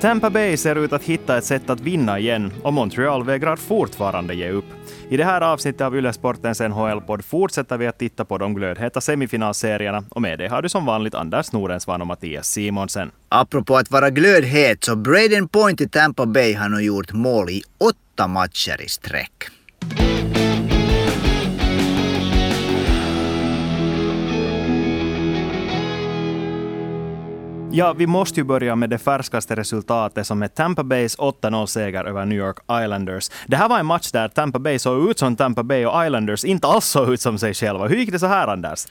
Tampa 0.00 0.30
Bay 0.30 0.56
ser 0.56 0.76
ut 0.76 0.92
att 0.92 1.02
hitta 1.02 1.38
ett 1.38 1.44
sätt 1.44 1.70
att 1.70 1.80
vinna 1.80 2.18
igen 2.18 2.52
och 2.62 2.72
Montreal 2.72 3.24
vägrar 3.24 3.56
fortfarande 3.56 4.34
ge 4.34 4.50
upp. 4.50 4.64
I 5.08 5.16
det 5.16 5.24
här 5.24 5.40
avsnittet 5.40 5.80
av 5.80 5.96
Ylesportens 5.96 6.60
NHL-podd 6.60 7.24
fortsätter 7.24 7.78
vi 7.78 7.86
att 7.86 7.98
titta 7.98 8.24
på 8.24 8.38
de 8.38 8.54
glödheta 8.54 9.00
semifinalserierna 9.00 10.04
och 10.10 10.22
med 10.22 10.38
det 10.38 10.48
har 10.48 10.62
du 10.62 10.68
som 10.68 10.86
vanligt 10.86 11.14
Anders 11.14 11.52
Norensvan 11.52 12.00
och 12.00 12.06
Mattias 12.06 12.48
Simonsen. 12.48 13.10
Apropå 13.28 13.76
att 13.76 13.90
vara 13.90 14.10
glödhet 14.10 14.84
så 14.84 14.96
Braden 14.96 15.48
Point 15.48 15.80
i 15.80 15.88
Tampa 15.88 16.26
Bay 16.26 16.54
har 16.54 16.68
nu 16.68 16.80
gjort 16.80 17.12
mål 17.12 17.50
i 17.50 17.62
åtta 17.78 18.26
matcher 18.26 18.82
i 18.82 18.88
sträck. 18.88 19.57
Ja, 27.78 27.92
vi 27.92 28.06
måste 28.06 28.40
ju 28.40 28.44
börja 28.44 28.76
med 28.76 28.90
det 28.90 28.98
färskaste 28.98 29.56
resultatet 29.56 30.26
som 30.26 30.42
är 30.42 30.48
Tampa 30.48 30.84
Bays 30.84 31.18
8-0-seger 31.18 32.04
över 32.04 32.24
New 32.24 32.38
York 32.38 32.58
Islanders. 32.84 33.30
Det 33.46 33.56
här 33.56 33.68
var 33.68 33.78
en 33.78 33.86
match 33.86 34.10
där 34.10 34.28
Tampa 34.28 34.58
Bay 34.58 34.78
såg 34.78 35.10
ut 35.10 35.18
som 35.18 35.36
Tampa 35.36 35.62
Bay 35.62 35.86
och 35.86 36.06
Islanders 36.06 36.44
inte 36.44 36.66
alls 36.66 36.84
såg 36.84 37.12
ut 37.12 37.20
som 37.20 37.38
sig 37.38 37.54
själva. 37.54 37.88
Hur 37.88 37.96
gick 37.96 38.12
det 38.12 38.18
så 38.18 38.26
här, 38.26 38.48
Anders? 38.48 38.86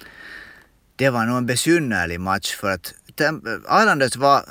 Det 0.95 1.09
var 1.09 1.25
nog 1.25 1.37
en 1.37 1.45
besynnerlig 1.45 2.19
match 2.19 2.55
för 2.55 2.71
att 2.73 2.93
Islanders 3.21 4.15
var, 4.15 4.43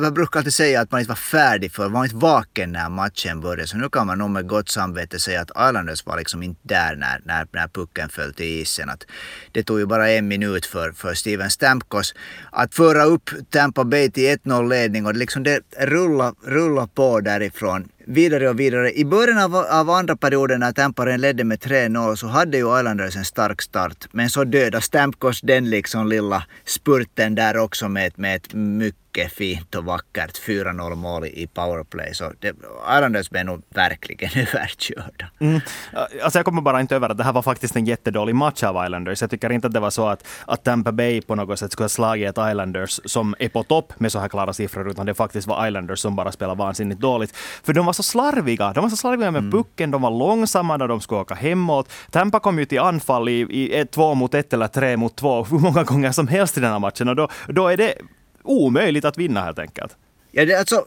man 0.00 0.14
brukar 0.14 0.40
alltid 0.40 0.54
säga 0.54 0.80
att 0.80 0.90
man 0.90 1.00
inte 1.00 1.08
var 1.08 1.16
färdig 1.16 1.72
för, 1.72 1.82
man 1.82 1.92
var 1.92 2.04
inte 2.04 2.16
vaken 2.16 2.72
när 2.72 2.88
matchen 2.88 3.40
började. 3.40 3.66
Så 3.66 3.76
nu 3.76 3.88
kan 3.88 4.06
man 4.06 4.18
nog 4.18 4.30
med 4.30 4.48
gott 4.48 4.68
samvete 4.68 5.18
säga 5.18 5.40
att 5.40 5.50
Islanders 5.50 6.06
var 6.06 6.18
liksom 6.18 6.42
inte 6.42 6.60
där 6.62 6.96
när, 6.96 7.20
när, 7.24 7.46
när 7.52 7.68
pucken 7.68 8.08
föll 8.08 8.34
till 8.34 8.60
isen. 8.60 8.90
Att 8.90 9.06
det 9.52 9.62
tog 9.62 9.78
ju 9.78 9.86
bara 9.86 10.10
en 10.10 10.28
minut 10.28 10.66
för, 10.66 10.92
för 10.92 11.14
Steven 11.14 11.50
Stamkos 11.50 12.14
att 12.50 12.74
föra 12.74 13.04
upp 13.04 13.30
Tampa 13.50 13.84
Bay 13.84 14.10
till 14.10 14.36
1-0 14.38 14.68
ledning 14.68 15.06
och 15.06 15.14
liksom 15.14 15.42
det 15.42 15.60
rullade 15.78 16.36
rulla 16.44 16.86
på 16.86 17.20
därifrån 17.20 17.88
vidare 18.06 18.48
och 18.50 18.60
vidare. 18.60 18.92
I 18.92 19.04
början 19.04 19.38
av, 19.38 19.56
av 19.56 19.90
andra 19.90 20.16
perioden 20.16 20.60
när 20.60 20.72
Tampa 20.72 21.04
ledde 21.04 21.44
med 21.44 21.58
3-0 21.58 22.16
så 22.16 22.26
hade 22.26 22.56
ju 22.58 22.78
Islanders 22.78 23.16
en 23.16 23.24
stark 23.24 23.62
start. 23.62 24.08
Men 24.12 24.30
så 24.30 24.44
dödade 24.44 24.80
Stamkos 24.80 25.40
den 25.40 25.70
liksom 25.70 26.08
lilla 26.08 26.44
spurten 26.64 27.34
där 27.34 27.56
också 27.56 27.88
med, 27.88 28.12
med 28.16 28.36
ett 28.36 28.54
mycket 28.54 29.05
mycket 29.16 29.32
fint 29.32 29.74
och 29.74 29.84
vackert 29.84 30.40
4-0 30.46 30.94
mål 30.94 31.24
i 31.24 31.46
powerplay. 31.46 32.14
Så 32.14 32.32
det, 32.40 32.56
Islanders 32.96 33.30
blev 33.30 33.44
nog 33.44 33.62
verkligen 33.68 34.30
överkörda. 34.34 35.26
Mm. 35.38 35.60
Alltså 36.22 36.38
jag 36.38 36.44
kommer 36.44 36.62
bara 36.62 36.80
inte 36.80 36.96
över 36.96 37.08
att 37.08 37.18
det 37.18 37.24
här 37.24 37.32
var 37.32 37.42
faktiskt 37.42 37.76
en 37.76 37.86
jättedålig 37.86 38.34
match 38.34 38.62
av 38.62 38.84
Islanders. 38.84 39.20
Jag 39.20 39.30
tycker 39.30 39.52
inte 39.52 39.66
att 39.66 39.72
det 39.72 39.80
var 39.80 39.90
så 39.90 40.08
att, 40.08 40.26
att 40.46 40.64
Tampa 40.64 40.92
Bay 40.92 41.20
på 41.20 41.34
något 41.34 41.58
sätt 41.58 41.72
skulle 41.72 41.84
ha 41.84 41.88
slagit 41.88 42.38
ett 42.38 42.50
Islanders 42.50 43.00
som 43.04 43.34
är 43.38 43.48
på 43.48 43.62
topp 43.62 43.92
med 44.00 44.12
så 44.12 44.18
här 44.18 44.28
klara 44.28 44.52
siffror, 44.52 44.90
utan 44.90 45.06
det 45.06 45.14
faktiskt 45.14 45.46
var 45.46 45.66
Islanders 45.66 45.98
som 45.98 46.16
bara 46.16 46.32
spelade 46.32 46.58
vansinnigt 46.58 47.00
dåligt. 47.00 47.36
För 47.36 47.72
de 47.72 47.86
var 47.86 47.92
så 47.92 48.02
slarviga. 48.02 48.72
De 48.72 48.80
var 48.80 48.90
så 48.90 48.96
slarviga 48.96 49.30
med 49.30 49.40
mm. 49.40 49.52
pucken, 49.52 49.90
de 49.90 50.02
var 50.02 50.10
långsamma 50.10 50.76
när 50.76 50.88
de 50.88 51.00
skulle 51.00 51.20
åka 51.20 51.34
hemåt. 51.34 51.92
Tampa 52.10 52.40
kom 52.40 52.58
ju 52.58 52.64
till 52.64 52.80
anfall 52.80 53.28
i, 53.28 53.46
i 53.50 53.74
ett, 53.74 53.90
två 53.90 54.14
mot 54.14 54.34
ett 54.34 54.52
eller 54.52 54.68
tre 54.68 54.96
mot 54.96 55.16
två 55.16 55.44
hur 55.44 55.58
många 55.58 55.82
gånger 55.82 56.12
som 56.12 56.28
helst 56.28 56.58
i 56.58 56.60
den 56.60 56.72
här 56.72 56.78
matchen. 56.78 57.08
Och 57.08 57.16
då, 57.16 57.28
då 57.48 57.68
är 57.68 57.76
det 57.76 57.94
omöjligt 58.46 59.04
att 59.04 59.18
vinna 59.18 59.44
helt 59.44 59.58
enkelt. 59.58 59.96
Ja, 60.32 60.44
det, 60.44 60.54
alltså, 60.54 60.84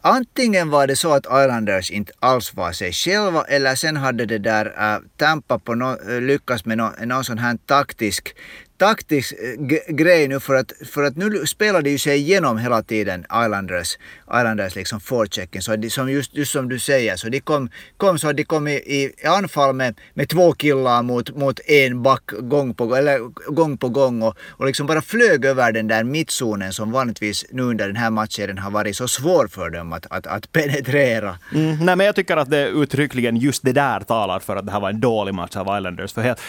antingen 0.00 0.70
var 0.70 0.86
det 0.86 0.96
så 0.96 1.12
att 1.12 1.26
Islanders 1.26 1.90
inte 1.90 2.12
alls 2.20 2.54
var 2.54 2.72
sig 2.72 2.92
själva 2.92 3.44
eller 3.44 3.74
sen 3.74 3.96
hade 3.96 4.26
det 4.26 4.38
där 4.38 4.94
äh, 4.94 4.98
Tampa 5.16 5.58
på 5.58 5.74
no, 5.74 6.20
lyckats 6.20 6.64
med 6.64 6.78
no, 6.78 6.90
någon 7.04 7.24
sån 7.24 7.38
här 7.38 7.58
taktisk 7.66 8.34
taktisk 8.78 9.32
eh, 9.32 9.94
grej 9.94 10.28
nu 10.28 10.40
för 10.40 10.54
att, 10.54 10.72
för 10.92 11.02
att 11.02 11.16
nu 11.16 11.46
spelar 11.46 11.82
de 11.82 11.90
ju 11.90 11.98
sig 11.98 12.18
igenom 12.18 12.58
hela 12.58 12.82
tiden 12.82 13.24
Islanders, 13.44 13.98
Islanders 14.26 14.74
liksom 14.74 15.00
forechecken. 15.00 15.62
Så 15.62 15.76
de, 15.76 15.90
som 15.90 16.10
just, 16.10 16.34
just 16.34 16.52
som 16.52 16.68
du 16.68 16.78
säger, 16.78 17.16
så 17.16 17.28
de 17.28 17.40
kom, 17.40 17.70
kom 17.96 18.18
så 18.18 18.32
de 18.32 18.44
kom 18.44 18.68
i, 18.68 18.72
i 18.72 19.26
anfall 19.26 19.74
med, 19.74 20.00
med 20.14 20.28
två 20.28 20.52
killar 20.52 21.02
mot, 21.02 21.36
mot 21.36 21.60
en 21.66 22.02
back 22.02 22.30
gång 22.40 22.74
på, 22.74 22.96
eller 22.96 23.18
gång, 23.52 23.78
på 23.78 23.88
gång 23.88 24.22
och, 24.22 24.36
och 24.48 24.66
liksom 24.66 24.86
bara 24.86 25.02
flög 25.02 25.44
över 25.44 25.72
den 25.72 25.88
där 25.88 26.04
mittzonen 26.04 26.72
som 26.72 26.92
vanligtvis 26.92 27.44
nu 27.50 27.62
under 27.62 27.86
den 27.86 27.96
här 27.96 28.10
matchen 28.10 28.58
har 28.58 28.70
varit 28.70 28.96
så 28.96 29.08
svår 29.08 29.48
för 29.48 29.70
dem 29.70 29.92
att, 29.92 30.06
att, 30.10 30.26
att 30.26 30.52
penetrera. 30.52 31.38
Mm, 31.54 31.84
nej, 31.84 31.96
men 31.96 32.06
jag 32.06 32.14
tycker 32.14 32.36
att 32.36 32.50
det 32.50 32.68
uttryckligen 32.68 33.36
just 33.36 33.62
det 33.62 33.72
där 33.72 34.00
talar 34.00 34.38
för 34.38 34.56
att 34.56 34.66
det 34.66 34.72
här 34.72 34.80
var 34.80 34.90
en 34.90 35.00
dålig 35.00 35.34
match 35.34 35.56
av 35.56 35.78
Islanders. 35.78 36.12
För 36.12 36.22
helt, 36.22 36.40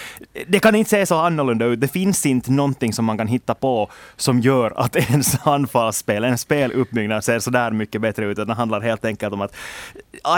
det 0.47 0.59
kan 0.59 0.75
inte 0.75 0.89
se 0.89 1.05
så 1.05 1.15
annorlunda 1.15 1.65
ut. 1.65 1.81
Det 1.81 1.87
finns 1.87 2.18
finns 2.21 2.31
inte 2.35 2.51
någonting 2.51 2.93
som 2.93 3.05
man 3.05 3.17
kan 3.17 3.27
hitta 3.27 3.55
på 3.55 3.89
som 4.15 4.39
gör 4.39 4.73
att 4.75 4.95
ens 5.09 5.47
anfallsspel, 5.47 6.23
en 6.23 6.37
speluppbyggnad 6.37 7.23
ser 7.23 7.39
sådär 7.39 7.71
mycket 7.71 8.01
bättre 8.01 8.25
ut. 8.25 8.37
Det 8.37 8.53
handlar 8.53 8.81
helt 8.81 9.05
enkelt 9.05 9.33
om 9.33 9.41
att 9.41 9.55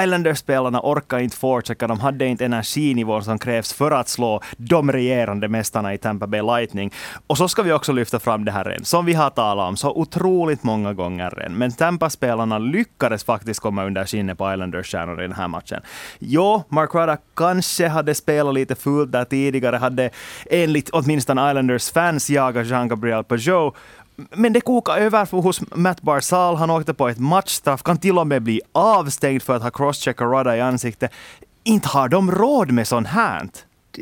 Islanders-spelarna 0.03 0.79
orkar 0.83 1.19
inte 1.19 1.37
forechecka. 1.37 1.87
De 1.87 1.99
hade 1.99 2.25
inte 2.25 2.45
energinivån 2.45 3.23
som 3.23 3.39
krävs 3.39 3.73
för 3.73 3.91
att 3.91 4.09
slå 4.09 4.41
de 4.57 4.91
regerande 4.91 5.47
mästarna 5.47 5.93
i 5.93 5.97
Tampa 5.97 6.27
Bay 6.27 6.41
Lightning. 6.41 6.91
Och 7.27 7.37
så 7.37 7.47
ska 7.47 7.63
vi 7.63 7.71
också 7.71 7.91
lyfta 7.91 8.19
fram 8.19 8.45
det 8.45 8.51
här 8.51 8.63
redan, 8.63 8.85
som 8.85 9.05
vi 9.05 9.13
har 9.13 9.29
talat 9.29 9.69
om 9.69 9.77
så 9.77 9.91
otroligt 9.91 10.63
många 10.63 10.93
gånger 10.93 11.31
redan. 11.37 11.57
Men 11.57 11.71
Tampa-spelarna 11.71 12.59
lyckades 12.59 13.23
faktiskt 13.23 13.59
komma 13.59 13.85
under 13.85 14.05
skinnet 14.05 14.37
på 14.37 14.43
Islanders-stjärnor 14.43 15.19
i 15.19 15.27
den 15.27 15.35
här 15.35 15.47
matchen. 15.47 15.81
Jo, 16.19 16.63
Mark 16.69 16.95
Rada 16.95 17.17
kanske 17.35 17.87
hade 17.87 18.15
spelat 18.15 18.53
lite 18.53 18.75
fult 18.75 19.11
där 19.11 19.25
tidigare, 19.25 19.75
hade 19.75 20.09
enligt 20.49 20.89
åtminstone 20.89 21.49
Islanders 21.49 21.70
Islanders 21.75 21.91
fans 21.91 22.29
jagar 22.29 22.63
Jean-Gabriel 22.63 23.23
Pajot. 23.23 23.75
Men 24.35 24.53
det 24.53 24.61
kokar 24.61 24.97
över 24.97 25.41
hos 25.41 25.61
Matt 25.75 26.01
Barzal. 26.01 26.55
Han 26.55 26.69
åkte 26.69 26.93
på 26.93 27.09
ett 27.09 27.19
matchstraff, 27.19 27.83
kan 27.83 27.97
till 27.97 28.17
och 28.17 28.27
med 28.27 28.41
bli 28.41 28.61
avstängd 28.73 29.41
för 29.41 29.55
att 29.55 29.63
ha 29.63 29.69
crosscheckat 29.71 30.27
Rada 30.27 30.57
i 30.57 30.61
ansiktet. 30.61 31.11
Inte 31.63 31.87
har 31.87 32.09
de 32.09 32.31
råd 32.31 32.71
med 32.71 32.87
sånt 32.87 33.07
här 33.07 33.49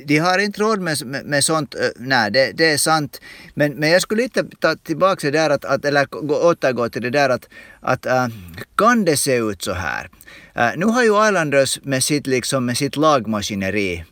de 0.06 0.18
har 0.18 0.40
inte 0.40 0.62
råd 0.62 0.82
med, 0.82 1.06
med, 1.06 1.26
med 1.26 1.44
sånt. 1.44 1.76
Nej, 1.96 2.32
det, 2.32 2.52
det, 2.52 2.72
är 2.72 2.78
sant. 2.78 3.22
Men, 3.54 3.74
men 3.74 3.90
jag 3.90 4.02
skulle 4.02 4.24
lite 4.24 4.44
ta 4.60 4.76
tillbaka 4.76 5.32
det 5.32 5.38
där, 5.38 5.50
att, 5.50 5.66
att, 5.66 5.86
eller 5.86 6.08
återgå 6.44 6.90
till 6.90 7.02
det 7.02 7.10
där 7.10 7.30
att, 7.30 7.50
att 7.80 8.06
äh, 8.06 8.28
kan 8.76 9.06
det 9.06 9.18
se 9.18 9.36
ut 9.36 9.62
så 9.62 9.74
här? 9.74 10.10
Äh, 10.56 10.70
nu 10.76 10.86
har 10.86 11.04
ju 11.04 11.28
Islanders 11.28 11.80
med 11.84 12.04
sitt, 12.04 12.28
liksom, 12.28 12.66
med 12.66 12.78
sitt 12.78 12.96
lagmaskineri 12.96 14.04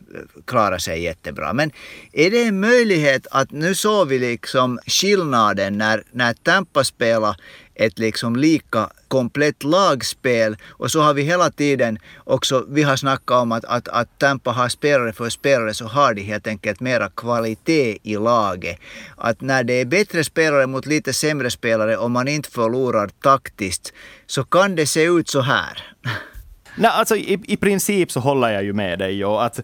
klarat 0.46 0.82
sig 0.82 1.02
jättebra. 1.02 1.52
Men 1.52 1.70
är 2.12 2.30
det 2.30 2.42
en 2.42 2.60
möjlighet 2.60 3.26
att 3.30 3.50
nu 3.50 3.74
såg 3.74 4.08
vi 4.08 4.18
liksom 4.18 4.78
skillnaden 4.86 5.78
när, 5.78 6.02
när 6.12 6.34
Tampa 6.34 6.84
spelade 6.84 7.36
ett 7.74 7.98
liksom 7.98 8.36
lika 8.36 8.90
komplett 9.08 9.64
lagspel 9.64 10.56
och 10.66 10.90
så 10.90 11.00
har 11.00 11.14
vi 11.14 11.22
hela 11.22 11.50
tiden 11.50 11.98
också, 12.24 12.64
vi 12.68 12.82
har 12.82 12.96
snackat 12.96 13.42
om 13.42 13.52
att, 13.52 13.64
att, 13.64 13.88
att 13.88 14.18
Tampa 14.18 14.50
har 14.50 14.68
spelare 14.68 15.12
för 15.12 15.28
spelare 15.28 15.74
så 15.74 15.86
har 15.86 16.14
de 16.14 16.22
helt 16.22 16.46
enkelt 16.46 16.80
mera 16.80 17.08
kvalitet 17.08 17.98
i 18.02 18.16
laget. 18.16 18.78
Att 19.16 19.40
när 19.40 19.64
det 19.64 19.80
är 19.80 19.84
bättre 19.84 20.24
spelare 20.24 20.66
mot 20.66 20.86
lite 20.86 21.12
sämre 21.12 21.50
spelare 21.50 21.96
och 21.96 22.10
man 22.10 22.28
inte 22.28 22.50
förlorar 22.50 23.08
taktiskt 23.22 23.92
så 24.26 24.44
kan 24.44 24.74
det 24.74 24.86
se 24.86 25.04
ut 25.04 25.28
så 25.28 25.40
här. 25.40 25.94
Nej, 26.76 26.90
alltså 26.90 27.16
i, 27.16 27.40
i 27.44 27.56
princip 27.56 28.12
så 28.12 28.20
håller 28.20 28.50
jag 28.50 28.64
ju 28.64 28.72
med 28.72 28.98
dig. 28.98 29.24
Och 29.24 29.44
att 29.44 29.60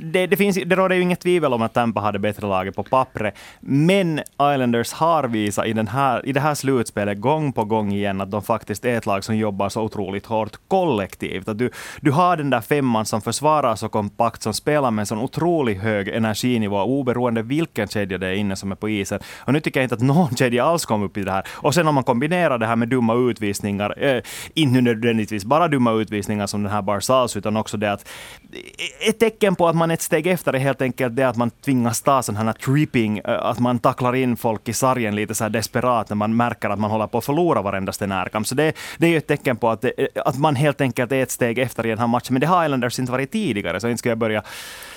det, 0.00 0.26
det, 0.26 0.36
finns, 0.36 0.58
det 0.66 0.76
råder 0.76 0.96
ju 0.96 1.02
inget 1.02 1.20
tvivel 1.20 1.52
om 1.52 1.62
att 1.62 1.74
Tampa 1.74 2.00
hade 2.00 2.18
bättre 2.18 2.46
laget 2.46 2.76
på 2.76 2.82
pappret. 2.82 3.34
Men 3.60 4.20
Islanders 4.52 4.92
har 4.92 5.24
visat 5.24 5.66
i, 5.66 5.72
den 5.72 5.88
här, 5.88 6.26
i 6.26 6.32
det 6.32 6.40
här 6.40 6.54
slutspelet 6.54 7.20
gång 7.20 7.52
på 7.52 7.64
gång 7.64 7.92
igen 7.92 8.20
att 8.20 8.30
de 8.30 8.42
faktiskt 8.42 8.84
är 8.84 8.98
ett 8.98 9.06
lag 9.06 9.24
som 9.24 9.36
jobbar 9.36 9.68
så 9.68 9.82
otroligt 9.82 10.26
hårt 10.26 10.56
kollektivt. 10.68 11.48
Att 11.48 11.58
du, 11.58 11.70
du 12.00 12.10
har 12.10 12.36
den 12.36 12.50
där 12.50 12.60
femman 12.60 13.06
som 13.06 13.20
försvarar 13.20 13.76
så 13.76 13.88
kompakt, 13.88 14.42
som 14.42 14.54
spelar 14.54 14.90
med 14.90 15.02
en 15.02 15.06
sån 15.06 15.18
otroligt 15.18 15.80
hög 15.80 16.08
energinivå 16.08 16.82
oberoende 16.82 17.42
vilken 17.42 17.88
kedja 17.88 18.18
det 18.18 18.26
är 18.26 18.34
inne 18.34 18.56
som 18.56 18.72
är 18.72 18.76
på 18.76 18.88
isen. 18.88 19.20
Och 19.38 19.52
nu 19.52 19.60
tycker 19.60 19.80
jag 19.80 19.84
inte 19.84 19.94
att 19.94 20.00
någon 20.00 20.36
kedja 20.36 20.64
alls 20.64 20.84
kom 20.84 21.02
upp 21.02 21.16
i 21.16 21.22
det 21.22 21.32
här. 21.32 21.46
Och 21.50 21.74
sen 21.74 21.88
om 21.88 21.94
man 21.94 22.04
kombinerar 22.04 22.58
det 22.58 22.66
här 22.66 22.76
med 22.76 22.88
dumma 22.88 23.14
utvisningar, 23.14 24.04
eh, 24.04 24.22
inte 24.54 24.80
nödvändigtvis 24.80 25.44
bara 25.44 25.68
dumma 25.68 25.92
utvisningar 25.92 26.46
som 26.46 26.62
den 26.62 26.72
här 26.72 26.82
Barzals, 26.82 27.36
utan 27.36 27.56
också 27.56 27.76
det 27.76 27.92
att 27.92 28.08
eh, 28.52 29.08
ett 29.08 29.18
tecken 29.18 29.54
på 29.54 29.68
att 29.68 29.73
man 29.74 29.90
är 29.90 29.94
ett 29.94 30.02
steg 30.02 30.26
efter 30.26 30.52
är 30.52 30.58
helt 30.58 30.82
enkelt 30.82 31.16
det 31.16 31.24
att 31.24 31.36
man 31.36 31.50
tvingas 31.50 32.02
ta 32.02 32.22
sån 32.22 32.36
här 32.36 32.52
tripping, 32.52 33.18
eh, 33.18 33.44
att 33.44 33.58
man 33.58 33.78
tacklar 33.78 34.14
in 34.14 34.36
folk 34.36 34.68
i 34.68 34.72
sargen 34.72 35.14
lite 35.14 35.34
så 35.34 35.44
här 35.44 35.50
desperat 35.50 36.08
när 36.08 36.16
man 36.16 36.36
märker 36.36 36.70
att 36.70 36.78
man 36.78 36.90
håller 36.90 37.06
på 37.06 37.18
att 37.18 37.24
förlora 37.24 37.62
varendaste 37.62 38.06
närkamp. 38.06 38.46
Så 38.46 38.54
det, 38.54 38.72
det 38.98 39.06
är 39.06 39.10
ju 39.10 39.16
ett 39.16 39.26
tecken 39.26 39.56
på 39.56 39.70
att, 39.70 39.80
det, 39.80 40.08
att 40.14 40.38
man 40.38 40.56
helt 40.56 40.80
enkelt 40.80 41.12
är 41.12 41.22
ett 41.22 41.30
steg 41.30 41.58
efter 41.58 41.86
i 41.86 41.88
den 41.88 41.98
här 41.98 42.06
matchen. 42.06 42.34
Men 42.34 42.40
det 42.40 42.46
har 42.46 42.64
Islanders 42.64 42.98
inte 42.98 43.12
varit 43.12 43.32
tidigare, 43.32 43.80
så 43.80 43.88
inte 43.88 43.98
ska 43.98 44.08
jag 44.08 44.18
börja, 44.18 44.42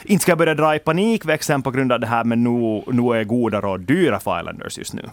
inte 0.04 0.22
ska 0.22 0.32
jag 0.32 0.38
börja 0.38 0.56
dra 0.56 0.76
i 0.76 0.80
panikväxeln 0.80 1.62
på 1.62 1.72
grund 1.72 1.92
av 1.92 2.00
det 2.00 2.08
här, 2.08 2.24
men 2.24 2.44
nu, 2.44 2.84
nu 2.88 3.20
är 3.20 3.24
goda 3.24 3.62
råd 3.62 3.82
dyra 3.82 4.20
för 4.20 4.40
Islanders 4.40 4.78
just 4.78 4.94
nu 4.94 5.10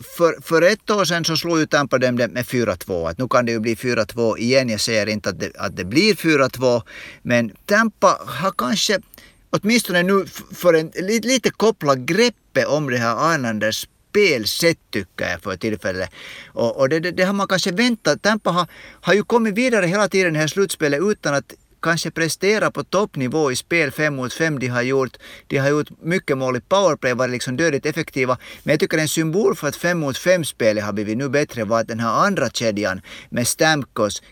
för, 0.00 0.40
för 0.42 0.62
ett 0.62 0.90
år 0.90 1.04
sedan 1.04 1.24
så 1.24 1.36
slog 1.36 1.58
ju 1.58 1.66
Tampa 1.66 1.98
dem 1.98 2.14
med 2.14 2.44
4-2. 2.44 3.10
Att 3.10 3.18
nu 3.18 3.28
kan 3.28 3.46
det 3.46 3.52
ju 3.52 3.60
bli 3.60 3.74
4-2 3.74 4.38
igen. 4.38 4.68
Jag 4.68 4.80
säger 4.80 5.06
inte 5.06 5.28
att 5.28 5.40
det, 5.40 5.52
att 5.58 5.76
det 5.76 5.84
blir 5.84 6.14
4-2. 6.14 6.82
Men 7.22 7.52
Tampa 7.66 8.18
har 8.26 8.50
kanske, 8.50 8.98
åtminstone 9.50 10.02
nu 10.02 10.26
för 10.54 10.74
en 10.74 10.92
lite 11.22 11.50
kopplat 11.50 11.98
greppet 11.98 12.66
om 12.66 12.90
det 12.90 12.96
här 12.96 13.34
Islanders 13.34 13.88
spelsätt 14.10 14.78
tycker 14.90 15.30
jag 15.30 15.42
för 15.42 15.56
tillfället. 15.56 16.10
Och, 16.46 16.76
och 16.76 16.88
det, 16.88 17.00
det, 17.00 17.10
det, 17.10 17.24
har 17.24 17.32
man 17.32 17.48
kanske 17.48 17.72
väntat. 17.72 18.22
Tampa 18.22 18.50
har, 18.50 18.66
har 19.00 19.14
ju 19.14 19.22
kommit 19.22 19.54
vidare 19.54 19.86
hela 19.86 20.08
tiden 20.08 20.28
i 20.28 20.32
det 20.32 20.40
här 20.40 20.46
slutspelet 20.46 21.00
utan 21.02 21.34
att 21.34 21.52
kanske 21.82 22.10
prestera 22.10 22.70
på 22.70 22.84
toppnivå 22.84 23.52
i 23.52 23.56
spel 23.56 23.90
fem 23.90 24.16
mot 24.16 24.32
fem 24.32 24.58
De 24.58 24.68
har 24.68 24.82
gjort, 24.82 25.16
de 25.46 25.58
har 25.58 25.68
gjort 25.68 25.88
mycket 26.02 26.38
mål 26.38 26.56
i 26.56 26.60
powerplay, 26.60 27.14
varit 27.14 27.30
liksom 27.30 27.56
dödligt 27.56 27.86
effektiva. 27.86 28.38
Men 28.62 28.72
jag 28.72 28.80
tycker 28.80 28.98
en 28.98 29.08
symbol 29.08 29.56
för 29.56 29.68
att 29.68 29.76
fem 29.76 29.98
mot 29.98 30.18
fem-spelet 30.18 30.84
har 30.84 30.92
blivit 30.92 31.18
nu 31.18 31.28
bättre 31.28 31.64
var 31.64 31.80
att 31.80 31.88
den 31.88 32.00
här 32.00 32.26
andra 32.26 32.50
kedjan 32.50 33.00
med 33.30 33.48
Stamkos, 33.48 34.22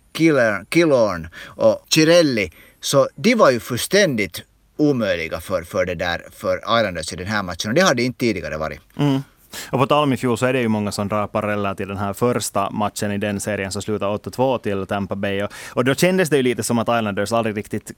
Killorn 0.69 1.29
och 1.45 1.87
Cirelli, 1.89 2.53
så 2.81 3.09
de 3.17 3.35
var 3.35 3.51
ju 3.51 3.61
fullständigt 3.61 4.43
omöjliga 4.77 5.41
för, 5.41 5.63
för, 5.63 5.87
det 5.87 5.95
där, 5.95 6.27
för 6.33 6.57
Islanders 6.57 7.13
i 7.13 7.17
den 7.17 7.27
här 7.27 7.43
matchen 7.43 7.69
och 7.71 7.75
det 7.75 7.81
har 7.81 8.01
inte 8.01 8.19
tidigare 8.19 8.57
varit. 8.57 8.81
Mm. 8.97 9.21
Och 9.71 9.79
på 9.79 9.87
tal 9.87 10.03
om 10.03 10.13
i 10.13 10.17
fjol 10.17 10.39
så 10.39 10.47
är 10.47 10.53
det 10.53 10.61
ju 10.61 10.69
många 10.69 10.93
som 10.93 11.09
drar 11.09 11.27
paralleller 11.27 11.75
till 11.75 11.89
den 11.89 11.97
här 11.97 12.13
första 12.13 12.71
matchen 12.71 13.13
i 13.13 13.19
den 13.19 13.41
serien 13.41 13.73
som 13.73 13.83
slutade 13.83 14.17
8-2 14.17 14.59
till 14.59 14.87
Tampa 14.87 15.15
Bay. 15.15 15.43
Och, 15.43 15.53
och 15.73 15.85
då 15.85 15.95
kändes 15.95 16.31
det 16.31 16.37
ju 16.37 16.43
lite 16.43 16.63
som 16.63 16.79
att 16.79 16.89
Islanders 16.89 17.33
aldrig 17.33 17.57
riktigt... 17.57 17.93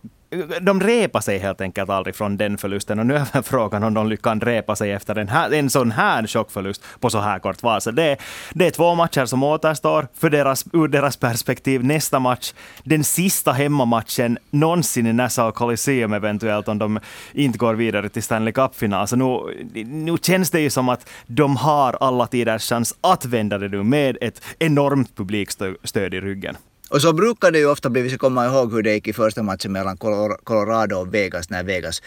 De 0.60 0.80
repade 0.80 1.22
sig 1.22 1.38
helt 1.38 1.60
enkelt 1.60 1.90
aldrig 1.90 2.16
från 2.16 2.36
den 2.36 2.58
förlusten. 2.58 2.98
Och 2.98 3.06
nu 3.06 3.14
är 3.14 3.42
frågan 3.42 3.82
om 3.82 3.94
de 3.94 4.08
lyckas 4.08 4.42
repa 4.42 4.76
sig 4.76 4.92
efter 4.92 5.18
en, 5.18 5.28
här, 5.28 5.54
en 5.54 5.70
sån 5.70 5.90
här 5.90 6.26
chockförlust 6.26 6.84
på 7.00 7.10
så 7.10 7.18
här 7.18 7.38
kort 7.38 7.62
varsel. 7.62 7.94
Det, 7.94 8.16
det 8.52 8.66
är 8.66 8.70
två 8.70 8.94
matcher 8.94 9.24
som 9.24 9.42
återstår 9.42 10.08
för 10.14 10.30
deras, 10.30 10.64
ur 10.72 10.88
deras 10.88 11.16
perspektiv. 11.16 11.84
Nästa 11.84 12.18
match, 12.18 12.52
den 12.84 13.04
sista 13.04 13.52
hemmamatchen 13.52 14.38
någonsin 14.50 15.06
i 15.06 15.12
Nassau 15.12 15.52
Coliseum 15.52 16.12
eventuellt, 16.12 16.68
om 16.68 16.78
de 16.78 17.00
inte 17.32 17.58
går 17.58 17.74
vidare 17.74 18.08
till 18.08 18.22
Stanley 18.22 18.52
Cup-final. 18.52 19.08
Så 19.08 19.16
nu, 19.16 19.84
nu 19.84 20.16
känns 20.22 20.50
det 20.50 20.60
ju 20.60 20.70
som 20.70 20.88
att 20.88 21.10
de 21.26 21.47
har 21.56 21.96
alla 22.00 22.26
tiders 22.26 22.68
chans 22.68 22.94
att 23.00 23.24
vända 23.24 23.58
det 23.58 23.68
nu 23.68 23.82
med 23.82 24.18
ett 24.20 24.42
enormt 24.58 25.16
publikstöd 25.16 26.14
i 26.14 26.20
ryggen. 26.20 26.56
Och 26.90 27.02
så 27.02 27.12
brukar 27.12 27.50
det 27.50 27.58
ju 27.58 27.66
ofta 27.66 27.90
bli, 27.90 28.02
vi 28.02 28.08
ska 28.08 28.18
komma 28.18 28.46
ihåg 28.46 28.72
hur 28.72 28.82
det 28.82 28.94
gick 28.94 29.08
i 29.08 29.12
första 29.12 29.42
matchen 29.42 29.72
mellan 29.72 29.96
Colorado 30.44 30.96
och 30.96 31.14
Vegas 31.14 31.50
när 31.50 31.64
Vegas 31.64 32.02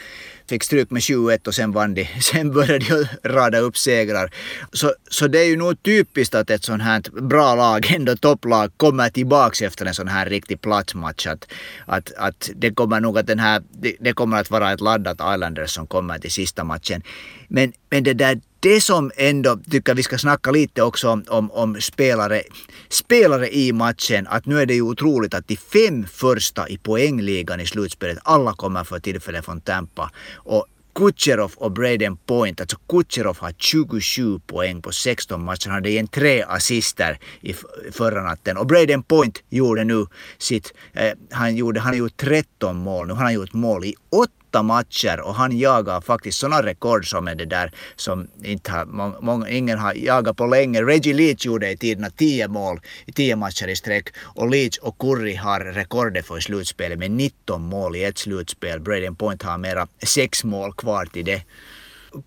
fick 0.49 0.63
stryk 0.63 0.91
med 0.91 1.01
7-1 1.01 1.47
och 1.47 1.55
sen 1.55 1.71
vann 1.71 1.93
de. 1.93 2.07
Sen 2.21 2.51
började 2.51 2.85
de 2.85 3.29
rada 3.29 3.59
upp 3.59 3.77
segrar. 3.77 4.33
Så, 4.73 4.93
så 5.09 5.27
det 5.27 5.39
är 5.39 5.45
ju 5.45 5.57
nog 5.57 5.83
typiskt 5.83 6.35
att 6.35 6.49
ett 6.49 6.63
sånt 6.63 6.83
här 6.83 7.21
bra 7.21 7.55
lag, 7.55 7.91
ändå 7.95 8.15
topplag, 8.15 8.71
kommer 8.77 9.09
tillbaks 9.09 9.61
efter 9.61 9.85
en 9.85 9.93
sån 9.93 10.07
här 10.07 10.25
riktig 10.25 10.61
platsmatch. 10.61 11.27
Att, 11.27 11.47
att, 11.85 12.11
att 12.17 12.49
det 12.55 12.71
kommer 12.71 12.99
nog 12.99 13.17
att 13.17 13.27
den 13.27 13.39
här, 13.39 13.63
det, 13.71 13.95
det 13.99 14.13
kommer 14.13 14.39
att 14.39 14.51
vara 14.51 14.71
ett 14.71 14.81
laddat 14.81 15.21
Islanders 15.35 15.71
som 15.71 15.87
kommer 15.87 16.19
till 16.19 16.31
sista 16.31 16.63
matchen. 16.63 17.03
Men, 17.47 17.73
men 17.89 18.03
det 18.03 18.13
där 18.13 18.39
det 18.61 18.81
som 18.81 19.11
ändå 19.15 19.59
tycker 19.71 19.95
vi 19.95 20.03
ska 20.03 20.17
snacka 20.17 20.51
lite 20.51 20.83
också 20.83 21.09
om, 21.09 21.23
om, 21.27 21.51
om, 21.51 21.81
spelare, 21.81 22.43
spelare 22.89 23.55
i 23.55 23.73
matchen, 23.73 24.27
att 24.27 24.45
nu 24.45 24.61
är 24.61 24.65
det 24.65 24.73
ju 24.73 24.81
otroligt 24.81 25.33
att 25.33 25.47
de 25.47 25.55
fem 25.55 26.05
första 26.07 26.69
i 26.69 26.77
poängligan 26.77 27.59
i 27.59 27.65
slutspelet, 27.65 28.17
alla 28.23 28.53
kommer 28.53 28.83
för 28.83 28.99
tillfället 28.99 29.45
från 29.45 29.61
Tampa. 29.61 30.11
Och 30.35 30.65
Kucherov 30.95 31.51
och 31.55 31.71
Braden 31.71 32.17
Point, 32.17 32.61
alltså 32.61 32.77
Kucherov 32.89 33.37
har 33.39 33.53
27 33.57 34.39
poäng 34.39 34.81
på 34.81 34.91
16 34.91 35.43
matcher. 35.43 35.67
Han 35.67 35.75
hade 35.75 35.89
igen 35.89 36.07
tre 36.07 36.43
assister 36.47 37.19
i 37.41 37.53
förra 37.91 38.23
natten. 38.23 38.57
Och 38.57 38.65
Braden 38.65 39.03
Point 39.03 39.43
gjorde 39.49 39.83
nu 39.83 40.05
sitt, 40.37 40.73
eh, 40.93 41.11
han, 41.31 41.55
gjorde, 41.55 41.79
han 41.79 41.89
har 41.89 41.97
gjort 41.97 42.17
13 42.17 42.77
mål 42.77 43.07
nu. 43.07 43.13
Han 43.13 43.25
har 43.25 43.31
gjort 43.31 43.53
mål 43.53 43.85
i 43.85 43.95
8 44.09 44.31
åtta 44.51 44.63
matcher 44.63 45.19
och 45.19 45.35
han 45.35 45.57
jagar 45.57 46.01
faktiskt 46.01 46.39
sådana 46.39 46.63
rekord 46.63 47.09
som 47.09 47.27
är 47.27 47.35
det 47.35 47.45
där 47.45 47.71
som 47.95 48.27
inte 48.43 48.71
har, 48.71 48.85
många, 49.21 49.49
ingen 49.49 49.79
har 49.79 49.93
jagat 49.93 50.37
på 50.37 50.45
länge. 50.45 50.81
Reggie 50.81 51.13
Leach 51.13 51.45
gjorde 51.45 51.71
i 51.71 51.77
tiderna 51.77 52.09
tio 52.09 52.47
mål 52.47 52.79
i 53.05 53.11
tio 53.11 53.35
matcher 53.35 53.67
i 53.67 53.75
sträck 53.75 54.09
och 54.35 54.49
Leach 54.49 54.77
och 54.77 54.97
Curry 54.99 55.35
har 55.35 55.59
rekordet 55.59 56.25
för 56.27 56.39
slutspelet 56.39 56.99
med 56.99 57.11
19 57.11 57.61
mål 57.61 57.95
i 57.95 58.03
ett 58.03 58.17
slutspel. 58.17 58.79
Braden 58.79 59.15
Point 59.15 59.43
har 59.43 59.57
mera 59.57 59.87
sex 60.03 60.43
mål 60.43 60.73
kvar 60.73 61.05
till 61.05 61.25
det. 61.25 61.43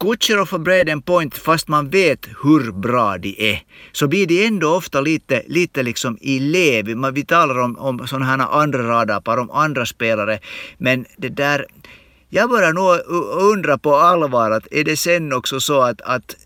Kutjerov 0.00 0.48
och 0.52 0.60
Braden 0.60 1.02
Point, 1.02 1.34
fast 1.34 1.68
man 1.68 1.88
vet 1.88 2.26
hur 2.42 2.72
bra 2.72 3.18
de 3.18 3.52
är, 3.52 3.62
så 3.92 4.08
blir 4.08 4.26
de 4.26 4.46
ändå 4.46 4.74
ofta 4.76 5.00
lite, 5.00 5.42
lite 5.46 5.82
liksom 5.82 6.18
i 6.20 6.38
lev. 6.40 7.12
Vi 7.12 7.24
talar 7.24 7.58
om, 7.58 7.78
om 7.78 8.06
sådana 8.06 8.24
här 8.24 8.62
andra 8.62 8.78
radarpar, 8.78 9.38
om 9.38 9.50
andra 9.50 9.86
spelare, 9.86 10.38
men 10.78 11.06
det 11.16 11.28
där 11.28 11.66
jag 12.28 12.50
börjar 12.50 12.72
nog 12.72 12.98
undra 13.52 13.78
på 13.78 13.96
allvar 13.96 14.50
att 14.50 14.66
är 14.70 14.84
det 14.84 14.96
sen 14.96 15.32
också 15.32 15.60
så 15.60 15.80
att, 15.80 16.00
att 16.00 16.36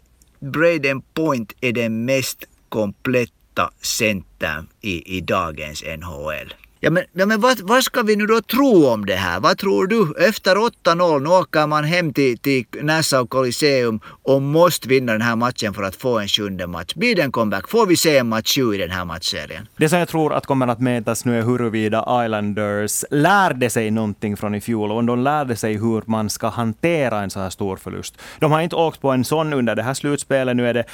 Braden 0.41 1.01
Point 1.01 1.53
är 1.61 1.73
den 1.73 2.05
mest 2.05 2.45
kompletta 2.69 3.71
centern 3.81 4.69
i, 4.81 5.17
i 5.17 5.21
dagens 5.21 5.85
NHL. 5.85 6.55
Ja 6.81 6.91
men, 6.91 7.05
ja, 7.13 7.27
men 7.27 7.41
vad, 7.41 7.61
vad 7.61 7.85
ska 7.85 8.03
vi 8.03 8.17
nu 8.17 8.27
då 8.27 8.41
tro 8.41 8.87
om 8.87 9.07
det 9.07 9.15
här? 9.15 9.41
Vad 9.41 9.59
tror 9.59 9.87
du? 9.87 10.15
Efter 10.29 10.55
8-0, 10.57 11.21
nu 11.21 11.29
åker 11.29 11.67
man 11.67 11.85
hem 11.85 12.13
till, 12.13 12.39
till 12.39 12.65
Nassau 12.83 13.27
Coliseum 13.27 14.01
och 14.23 14.43
måste 14.43 14.89
vinna 14.89 15.13
den 15.13 15.23
här 15.23 15.37
matchen 15.37 15.75
för 15.75 15.83
att 15.83 15.97
få 15.97 16.19
en 16.19 16.29
sjunde 16.29 16.67
match. 16.67 16.95
Blir 16.95 17.17
det 17.17 17.23
en 17.23 17.33
comeback? 17.33 17.69
Får 17.69 17.87
vi 17.87 17.97
se 17.97 18.19
en 18.19 18.29
match 18.29 18.55
7 18.55 18.75
i 18.75 18.79
den 18.79 18.91
här 18.91 19.05
matchserien? 19.05 19.69
Det 19.77 19.89
som 19.89 19.99
jag 19.99 20.09
tror 20.09 20.35
att 20.35 20.47
kommer 20.47 20.69
att 20.69 20.81
mätas 20.81 21.25
nu 21.25 21.39
är 21.39 21.43
huruvida 21.43 22.25
Islanders 22.25 23.05
lärde 23.11 23.71
sig 23.71 23.91
någonting 23.91 24.37
från 24.37 24.55
i 24.55 24.61
fjol 24.61 24.91
och 24.91 24.99
om 24.99 25.07
de 25.07 25.19
lärde 25.19 25.57
sig 25.57 25.77
hur 25.77 26.03
man 26.07 26.31
ska 26.31 26.49
hantera 26.49 27.23
en 27.23 27.31
så 27.31 27.41
här 27.41 27.51
stor 27.51 27.77
förlust. 27.77 28.19
De 28.39 28.53
har 28.53 28.61
inte 28.61 28.77
åkt 28.77 29.01
på 29.01 29.11
en 29.11 29.25
sån 29.25 29.53
under 29.53 29.75
det 29.75 29.83
här 29.83 29.95
slutspelet. 29.95 30.57
Nu 30.57 30.69
är 30.69 30.75
det 30.75 30.85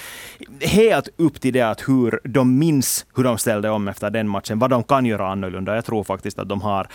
helt 0.60 1.08
upp 1.16 1.40
till 1.40 1.52
det 1.52 1.62
att 1.62 1.88
hur 1.88 2.20
de 2.24 2.58
minns 2.58 3.06
hur 3.16 3.24
de 3.24 3.38
ställde 3.38 3.70
om 3.70 3.88
efter 3.88 4.10
den 4.10 4.28
matchen, 4.28 4.58
vad 4.58 4.70
de 4.70 4.82
kan 4.82 5.06
göra 5.06 5.28
annorlunda. 5.28 5.73
Jag 5.74 5.84
tror 5.84 6.04
faktiskt 6.04 6.38
att 6.38 6.48
de 6.48 6.62
har 6.62 6.86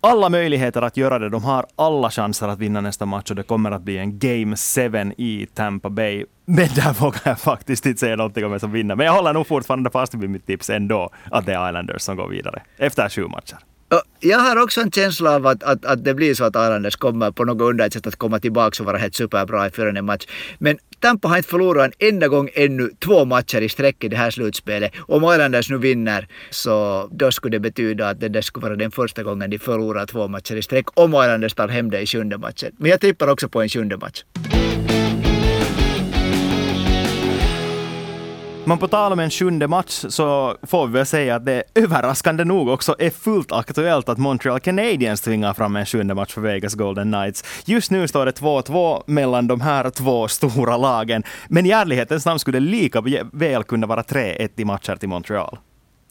alla 0.00 0.28
möjligheter 0.28 0.82
att 0.82 0.96
göra 0.96 1.18
det. 1.18 1.28
De 1.28 1.44
har 1.44 1.66
alla 1.76 2.10
chanser 2.10 2.48
att 2.48 2.58
vinna 2.58 2.80
nästa 2.80 3.06
match 3.06 3.30
och 3.30 3.36
det 3.36 3.42
kommer 3.42 3.70
att 3.70 3.82
bli 3.82 3.98
en 3.98 4.18
Game 4.18 4.56
7 4.56 5.12
i 5.16 5.46
Tampa 5.54 5.90
Bay. 5.90 6.24
Men 6.44 6.68
där 6.74 7.00
vågar 7.00 7.20
jag 7.24 7.40
faktiskt 7.40 7.86
inte 7.86 8.00
säga 8.00 8.16
någonting 8.16 8.44
om 8.44 8.50
vem 8.50 8.60
som 8.60 8.72
vinner. 8.72 8.96
Men 8.96 9.06
jag 9.06 9.12
håller 9.12 9.32
nog 9.32 9.46
fortfarande 9.46 9.90
fast 9.90 10.14
vid 10.14 10.30
mitt 10.30 10.46
tips 10.46 10.70
ändå, 10.70 11.10
att 11.30 11.46
det 11.46 11.54
är 11.54 11.68
Islanders 11.68 12.02
som 12.02 12.16
går 12.16 12.28
vidare 12.28 12.62
efter 12.76 13.08
sju 13.08 13.26
matcher. 13.26 13.58
Jag 14.20 14.38
har 14.38 14.56
också 14.62 14.80
en 14.80 14.90
känsla 14.90 15.34
av 15.34 15.46
att, 15.46 15.62
att, 15.62 15.84
att 15.84 16.04
det 16.04 16.14
blir 16.14 16.34
så 16.34 16.44
att 16.44 16.56
Arandes 16.56 16.96
kommer 16.96 17.30
på 17.30 17.44
något 17.44 17.60
underligt 17.62 17.92
sätt 17.92 18.06
att 18.06 18.16
komma 18.16 18.38
tillbaka 18.38 18.82
och 18.82 18.86
vara 18.86 18.98
helt 18.98 19.14
superbra 19.14 19.66
i 19.66 19.70
följande 19.70 20.02
match. 20.02 20.26
Men 20.58 20.78
Tampa 21.00 21.28
har 21.28 21.36
inte 21.36 21.48
förlorat 21.48 21.92
en 21.98 22.08
enda 22.08 22.28
gång 22.28 22.50
ännu 22.54 22.90
två 22.98 23.24
matcher 23.24 23.60
i 23.60 23.68
sträck 23.68 24.04
i 24.04 24.08
det 24.08 24.16
här 24.16 24.30
slutspelet. 24.30 24.92
Om 24.98 25.24
Islanders 25.24 25.70
nu 25.70 25.78
vinner 25.78 26.28
så 26.50 27.08
då 27.12 27.30
skulle 27.30 27.56
det 27.56 27.60
betyda 27.60 28.08
att 28.08 28.20
det 28.20 28.28
där 28.28 28.42
skulle 28.42 28.66
vara 28.66 28.76
den 28.76 28.90
första 28.90 29.22
gången 29.22 29.50
de 29.50 29.58
förlorar 29.58 30.06
två 30.06 30.28
matcher 30.28 30.56
i 30.56 30.62
sträck 30.62 30.86
om 30.94 31.10
Islanders 31.10 31.54
tar 31.54 31.68
hem 31.68 31.90
det 31.90 32.00
i 32.00 32.06
sjunde 32.06 32.38
matchen. 32.38 32.72
Men 32.78 32.90
jag 32.90 33.00
tippar 33.00 33.28
också 33.28 33.48
på 33.48 33.62
en 33.62 33.68
sjunde 33.68 33.96
match. 33.96 34.24
Men 38.68 38.78
på 38.78 38.88
tal 38.88 39.12
om 39.12 39.18
en 39.18 39.30
sjunde 39.30 39.68
match 39.68 40.04
så 40.08 40.56
får 40.62 40.86
vi 40.86 40.92
väl 40.92 41.06
säga 41.06 41.34
att 41.34 41.44
det 41.44 41.62
överraskande 41.74 42.44
nog 42.44 42.68
också 42.68 42.96
är 42.98 43.10
fullt 43.10 43.52
aktuellt 43.52 44.08
att 44.08 44.18
Montreal 44.18 44.60
Canadiens 44.60 45.20
tvingar 45.20 45.54
fram 45.54 45.76
en 45.76 45.86
sjunde 45.86 46.14
match 46.14 46.32
för 46.32 46.40
Vegas 46.40 46.74
Golden 46.74 47.12
Knights. 47.12 47.44
Just 47.64 47.90
nu 47.90 48.08
står 48.08 48.26
det 48.26 48.40
2-2 48.40 49.02
mellan 49.06 49.46
de 49.46 49.60
här 49.60 49.90
två 49.90 50.28
stora 50.28 50.76
lagen, 50.76 51.22
men 51.48 51.66
i 51.66 51.70
ärlighetens 51.70 52.26
namn 52.26 52.38
skulle 52.38 52.60
det 52.60 52.66
lika 52.66 53.02
väl 53.32 53.64
kunna 53.64 53.86
vara 53.86 54.02
3-1 54.02 54.48
i 54.56 54.64
matcher 54.64 54.96
till 54.96 55.08
Montreal. 55.08 55.58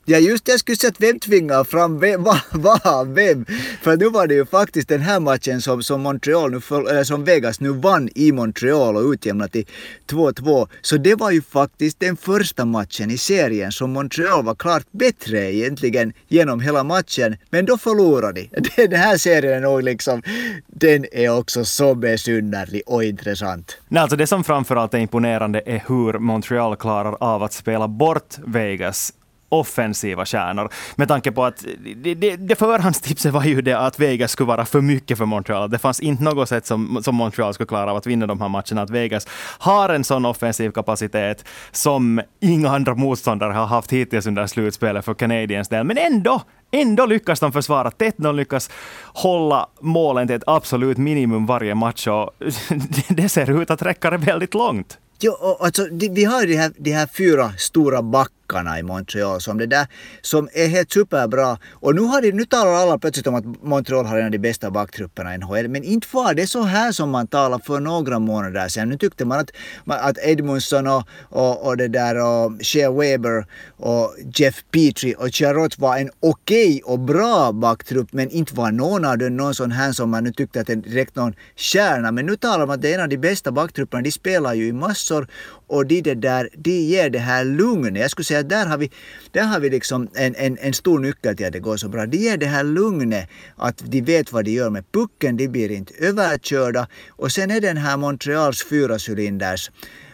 Ja 0.10 0.18
just 0.18 0.46
det, 0.46 0.52
jag 0.52 0.60
skulle 0.60 0.76
säga 0.76 0.92
att 0.92 1.02
vem 1.02 1.20
tvingar 1.20 1.64
fram 1.64 2.00
vem, 2.00 2.24
va, 2.28 2.42
va, 2.52 3.04
vem? 3.04 3.46
För 3.82 3.98
nu 3.98 4.10
var 4.10 4.28
det 4.28 4.34
ju 4.34 4.46
faktiskt 4.46 4.90
den 4.90 5.02
här 5.02 5.20
matchen 5.20 5.62
som, 5.62 5.84
som 5.84 6.02
Montreal 6.02 6.52
nu, 6.52 6.62
eller 6.90 7.04
som 7.04 7.24
Vegas 7.24 7.60
nu 7.60 7.70
vann 7.70 8.10
i 8.16 8.32
Montreal 8.32 8.96
och 8.96 9.12
utjämnat 9.12 9.52
till 9.52 9.66
2-2. 10.10 10.68
Så 10.82 10.98
det 10.98 11.16
var 11.16 11.32
ju 11.32 11.42
faktiskt 11.42 12.00
den 12.00 12.18
första 12.18 12.66
matchen 12.66 13.12
i 13.12 13.18
serien 13.18 13.72
som 13.72 13.92
Montreal 13.92 14.44
var 14.44 14.56
klart 14.56 14.86
bättre 14.92 15.54
egentligen 15.54 16.14
genom 16.28 16.60
hela 16.60 16.84
matchen. 16.84 17.38
Men 17.50 17.66
då 17.66 17.78
förlorade 17.78 18.48
de. 18.52 18.88
Den 18.88 19.00
här 19.00 19.18
serien 19.18 19.54
är 19.54 19.62
nog 19.62 19.84
liksom, 19.84 20.22
den 20.68 21.06
är 21.12 21.38
också 21.38 21.66
så 21.66 21.96
besynnerlig 21.96 22.82
och 22.86 23.04
intressant. 23.04 23.78
Nej, 23.88 24.02
alltså 24.02 24.18
det 24.18 24.28
som 24.28 24.44
framförallt 24.44 24.94
är 24.94 24.98
imponerande 24.98 25.62
är 25.66 25.84
hur 25.88 26.20
Montreal 26.20 26.76
klarar 26.76 27.18
av 27.20 27.44
att 27.44 27.54
spela 27.54 27.88
bort 27.88 28.36
Vegas 28.46 29.14
offensiva 29.50 30.26
stjärnor. 30.26 30.70
Med 30.96 31.08
tanke 31.08 31.32
på 31.32 31.46
att 31.46 31.66
det, 31.96 32.14
det, 32.14 32.36
det 32.36 32.56
förhandstipset 32.56 33.34
var 33.34 33.44
ju 33.44 33.62
det 33.62 33.80
att 33.80 34.00
Vegas 34.00 34.32
skulle 34.32 34.48
vara 34.48 34.66
för 34.66 34.82
mycket 34.82 35.18
för 35.18 35.26
Montreal. 35.26 35.70
Det 35.70 35.80
fanns 35.80 36.00
inte 36.00 36.24
något 36.24 36.50
sätt 36.50 36.66
som, 36.66 37.00
som 37.04 37.16
Montreal 37.16 37.54
skulle 37.54 37.68
klara 37.68 37.92
av 37.92 37.98
att 37.98 38.06
vinna 38.06 38.28
de 38.28 38.42
här 38.42 38.50
matcherna. 38.50 38.82
Att 38.82 38.90
Vegas 38.90 39.28
har 39.60 39.90
en 39.90 40.04
sån 40.04 40.26
offensiv 40.26 40.72
kapacitet 40.72 41.46
som 41.72 42.22
inga 42.40 42.70
andra 42.70 42.96
motståndare 42.96 43.54
har 43.54 43.66
haft 43.66 43.94
hittills 43.94 44.28
under 44.28 44.48
slutspelet 44.48 45.06
för 45.06 45.14
Canadiens 45.14 45.70
del. 45.70 45.84
Men 45.84 45.98
ändå, 45.98 46.42
ändå 46.72 47.06
lyckas 47.06 47.40
de 47.40 47.52
försvara 47.52 47.92
tätt. 47.92 48.16
De 48.18 48.36
lyckas 48.36 48.70
hålla 49.04 49.70
målen 49.82 50.28
till 50.28 50.36
ett 50.36 50.44
absolut 50.48 50.98
minimum 50.98 51.46
varje 51.46 51.76
match 51.76 52.08
och 52.08 52.32
det 53.10 53.30
ser 53.30 53.62
ut 53.62 53.72
att 53.72 53.82
räcka 53.82 54.18
väldigt 54.18 54.54
långt. 54.54 54.98
Ja, 55.20 55.58
alltså, 55.60 55.88
vi 55.92 56.26
har 56.26 56.42
ju 56.42 56.48
de 56.48 56.58
här, 56.58 56.72
de 56.78 56.92
här 56.92 57.08
fyra 57.08 57.54
stora 57.58 58.02
backarna 58.48 58.80
i 58.80 58.84
Montreal 58.84 59.42
som, 59.42 59.58
det 59.58 59.66
där, 59.66 59.88
som 60.22 60.50
är 60.54 60.68
helt 60.68 60.92
superbra. 60.92 61.58
Och 61.74 61.96
nu, 61.96 62.02
har 62.02 62.22
de, 62.22 62.32
nu 62.32 62.46
talar 62.46 62.72
alla 62.72 62.98
plötsligt 63.00 63.28
om 63.28 63.36
att 63.36 63.64
Montreal 63.64 64.06
har 64.06 64.18
en 64.18 64.26
av 64.26 64.32
de 64.32 64.40
bästa 64.40 64.72
backtrupperna 64.72 65.36
i 65.36 65.38
NHL. 65.38 65.68
Men 65.68 65.84
inte 65.84 66.08
var 66.12 66.34
det 66.34 66.48
så 66.48 66.64
här 66.64 66.92
som 66.92 67.10
man 67.10 67.28
talade 67.28 67.64
för 67.64 67.80
några 67.80 68.20
månader 68.20 68.68
sedan. 68.68 68.90
Nu 68.90 68.98
tyckte 68.98 69.26
man 69.26 69.40
att, 69.40 69.52
att 69.86 70.18
Edmundson 70.18 70.88
och, 70.88 71.04
och, 71.30 71.66
och 71.68 71.78
det 71.78 71.88
där 71.88 72.16
och 72.18 72.52
Shea 72.62 72.92
Weber 72.92 73.46
och 73.78 74.16
Jeff 74.36 74.64
Petrie 74.72 75.16
och 75.16 75.30
Charrot 75.36 75.80
var 75.80 75.98
en 75.98 76.10
okej 76.20 76.82
okay 76.84 76.94
och 76.94 77.00
bra 77.00 77.52
backtrupp 77.52 78.14
men 78.14 78.30
inte 78.30 78.56
var 78.56 78.72
någon 78.72 79.06
av 79.06 79.18
dem 79.18 79.38
någon 79.38 79.56
sån 79.56 79.72
här 79.72 79.92
som 79.92 80.10
man 80.10 80.24
nu 80.24 80.32
tyckte 80.32 80.62
att 80.62 80.68
det 80.68 80.76
direkt 80.76 81.16
någon 81.16 81.34
stjärna. 81.56 82.12
Men 82.12 82.26
nu 82.26 82.36
talar 82.36 82.66
man 82.66 82.76
att 82.76 82.82
det 82.82 82.92
är 82.92 82.96
en 82.96 83.04
av 83.04 83.10
de 83.10 83.18
bästa 83.18 83.52
backtrupperna. 83.52 84.04
De 84.04 84.12
spelar 84.12 84.54
ju 84.54 84.68
i 84.68 84.74
massor 84.74 85.18
massor 85.18 85.28
och 85.70 85.86
de, 85.86 86.02
det 86.02 86.16
där, 86.16 86.50
de 86.58 86.72
ger 86.72 87.10
det 87.10 87.20
här 87.20 87.46
lugnet. 87.46 88.02
Jag 88.02 88.12
skulle 88.12 88.26
säga 88.26 88.37
att 88.40 88.50
där 88.50 88.66
har 88.66 88.78
vi, 88.78 88.92
där 89.32 89.44
har 89.44 89.60
vi 89.60 89.70
liksom 89.70 90.08
en, 90.14 90.36
en, 90.36 90.58
en 90.62 90.74
stor 90.74 91.00
nyckel 91.00 91.36
till 91.36 91.46
att 91.46 91.54
det 91.54 91.60
går 91.60 91.78
så 91.78 91.90
bra. 91.90 92.06
De 92.06 92.18
ger 92.18 92.38
det 92.38 92.46
här 92.46 92.64
lugnet 92.64 93.30
att 93.56 93.78
de 93.78 94.02
vet 94.02 94.32
vad 94.32 94.46
de 94.46 94.52
gör 94.52 94.70
med 94.70 94.92
pucken, 94.92 95.38
de 95.38 95.48
blir 95.48 95.72
inte 95.72 95.94
överkörda. 96.00 96.88
Och 97.10 97.32
sen 97.32 97.52
är 97.52 97.62
den 97.62 97.78
här 97.78 97.98
Montreals 97.98 98.64
fyracylinders 98.64 99.72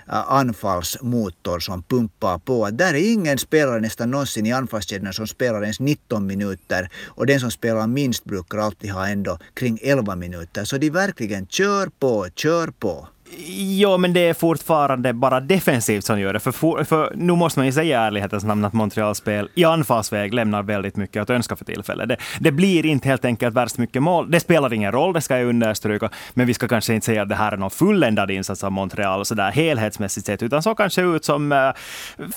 äh, 0.07 0.31
anfallsmotor 0.31 1.59
som 1.59 1.83
pumpar 1.83 2.37
på. 2.39 2.69
Där 2.69 2.93
är 2.93 3.11
ingen 3.13 3.37
spelare 3.37 3.79
nästan 3.79 4.11
någonsin 4.11 4.45
i 4.45 4.51
anfallskedjan 4.51 5.13
som 5.13 5.27
spelar 5.27 5.61
ens 5.61 5.79
19 5.79 6.25
minuter 6.25 6.89
och 7.05 7.25
den 7.25 7.39
som 7.39 7.51
spelar 7.51 7.87
minst 7.87 8.23
brukar 8.23 8.57
alltid 8.57 8.91
ha 8.91 9.07
ändå 9.07 9.39
kring 9.53 9.79
11 9.81 10.15
minuter. 10.15 10.63
Så 10.63 10.77
de 10.77 10.89
verkligen 10.89 11.47
kör 11.47 11.87
på, 11.99 12.27
kör 12.35 12.67
på. 12.67 13.07
Jo, 13.47 13.97
men 13.97 14.13
det 14.13 14.19
är 14.19 14.33
fortfarande 14.33 15.13
bara 15.13 15.39
defensivt 15.39 16.05
som 16.05 16.19
gör 16.19 16.33
det. 16.33 16.39
För, 16.39 16.51
for, 16.51 16.83
för 16.83 17.13
nu 17.15 17.33
måste 17.33 17.59
man 17.59 17.65
ju 17.65 17.71
säga 17.71 17.83
i 18.03 18.07
ärlighetens 18.07 18.43
namn 18.43 18.65
att 18.65 18.73
Montreals 18.73 19.17
spel 19.17 19.49
i 19.55 19.63
anfallsväg 19.63 20.33
lämnar 20.33 20.63
väldigt 20.63 20.95
mycket 20.95 21.21
att 21.21 21.29
önska 21.29 21.55
för 21.55 21.65
tillfället. 21.65 22.09
Det, 22.09 22.17
det, 22.39 22.51
blir 22.51 22.85
inte 22.85 23.09
helt 23.09 23.25
enkelt 23.25 23.55
värst 23.55 23.77
mycket 23.77 24.03
mål. 24.03 24.31
Det 24.31 24.39
spelar 24.39 24.73
ingen 24.73 24.91
roll, 24.91 25.13
det 25.13 25.21
ska 25.21 25.37
jag 25.37 25.47
understryka. 25.49 26.09
Men 26.33 26.47
vi 26.47 26.53
ska 26.53 26.67
kanske 26.67 26.93
inte 26.93 27.05
säga 27.05 27.21
att 27.21 27.29
det 27.29 27.35
här 27.35 27.51
är 27.51 27.57
någon 27.57 27.71
fulländad 27.71 28.31
insats 28.31 28.63
av 28.63 28.71
Montreal 28.71 29.25
så 29.25 29.35
där 29.35 29.51
helhetsmässigt 29.51 30.25
sett, 30.25 30.43
utan 30.43 30.63
så 30.63 30.75
kanske 30.75 31.01
ut 31.01 31.25
som 31.25 31.51
eh, 31.51 31.69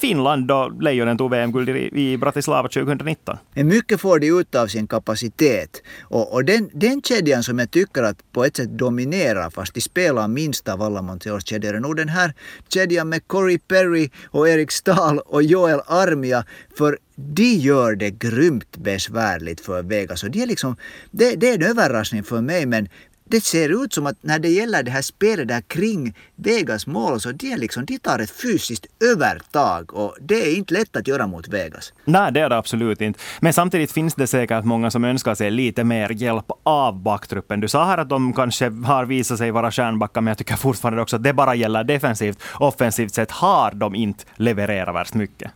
Finland 0.00 0.46
då 0.46 0.72
Lejonen 0.80 1.18
tog 1.18 1.30
VM-guld 1.30 1.68
i, 1.68 2.12
i 2.12 2.16
Bratislava 2.16 2.68
2019. 2.68 3.36
Men 3.54 3.68
mycket 3.68 4.00
får 4.00 4.18
de 4.18 4.40
ut 4.40 4.54
av 4.54 4.66
sin 4.66 4.86
kapacitet. 4.86 5.82
Och, 6.02 6.34
och 6.34 6.44
den, 6.44 6.70
den 6.72 7.02
kedjan 7.02 7.42
som 7.42 7.58
jag 7.58 7.70
tycker 7.70 8.02
att 8.02 8.32
på 8.32 8.44
ett 8.44 8.56
sätt 8.56 8.78
dominerar, 8.78 9.50
fast 9.50 9.74
de 9.74 9.80
spelar 9.80 10.28
minst 10.28 10.68
av 10.68 10.82
alla 10.86 11.02
Montreals 11.02 11.44
kedjor 11.46 11.74
är 11.74 11.80
nog 11.80 11.96
den 11.96 12.08
här 12.08 12.34
kedjan 12.68 13.08
med 13.08 13.26
Corey 13.26 13.58
Perry 13.58 14.10
och 14.30 14.48
Erik 14.48 14.70
Stahl 14.70 15.18
och 15.18 15.42
Joel 15.42 15.80
Armia. 15.86 16.44
För 16.78 16.98
de 17.16 17.54
gör 17.54 17.94
det 17.94 18.10
grymt 18.10 18.76
besvärligt 18.76 19.60
för 19.60 19.82
Vegas. 19.82 20.24
Och 20.24 20.30
de 20.30 20.42
är 20.42 20.46
liksom, 20.46 20.76
det, 21.10 21.34
det 21.34 21.50
är 21.50 21.54
en 21.54 21.62
överraskning 21.62 22.24
för 22.24 22.40
mig 22.40 22.66
men 22.66 22.88
det 23.28 23.44
ser 23.44 23.84
ut 23.84 23.92
som 23.92 24.06
att 24.06 24.16
när 24.20 24.38
det 24.38 24.48
gäller 24.48 24.82
det 24.82 24.90
här 24.90 25.02
spelet 25.02 25.48
där 25.48 25.60
kring 25.60 26.14
Vegas 26.36 26.86
mål 26.86 27.20
så 27.20 27.32
de, 27.32 27.56
liksom, 27.56 27.84
de 27.84 27.98
tar 27.98 28.18
ett 28.18 28.30
fysiskt 28.30 28.86
övertag 29.12 29.94
och 29.94 30.16
det 30.20 30.34
är 30.34 30.56
inte 30.56 30.74
lätt 30.74 30.96
att 30.96 31.08
göra 31.08 31.26
mot 31.26 31.48
Vegas. 31.48 31.92
Nej, 32.04 32.32
det 32.32 32.40
är 32.40 32.48
det 32.48 32.56
absolut 32.56 33.00
inte. 33.00 33.20
Men 33.40 33.52
samtidigt 33.52 33.92
finns 33.92 34.14
det 34.14 34.26
säkert 34.26 34.64
många 34.64 34.90
som 34.90 35.04
önskar 35.04 35.34
sig 35.34 35.50
lite 35.50 35.84
mer 35.84 36.10
hjälp 36.10 36.50
av 36.62 37.02
backtruppen. 37.02 37.60
Du 37.60 37.68
sa 37.68 37.84
här 37.84 37.98
att 37.98 38.08
de 38.08 38.32
kanske 38.32 38.70
har 38.70 39.04
visat 39.04 39.38
sig 39.38 39.50
vara 39.50 39.70
stjärnbackar, 39.70 40.20
men 40.20 40.30
jag 40.30 40.38
tycker 40.38 40.56
fortfarande 40.56 41.02
också 41.02 41.16
att 41.16 41.22
det 41.22 41.32
bara 41.32 41.54
gäller 41.54 41.84
defensivt. 41.84 42.38
Offensivt 42.54 43.14
sett 43.14 43.30
har 43.30 43.70
de 43.74 43.94
inte 43.94 44.24
levererat 44.36 44.94
värst 44.94 45.14
mycket. 45.14 45.50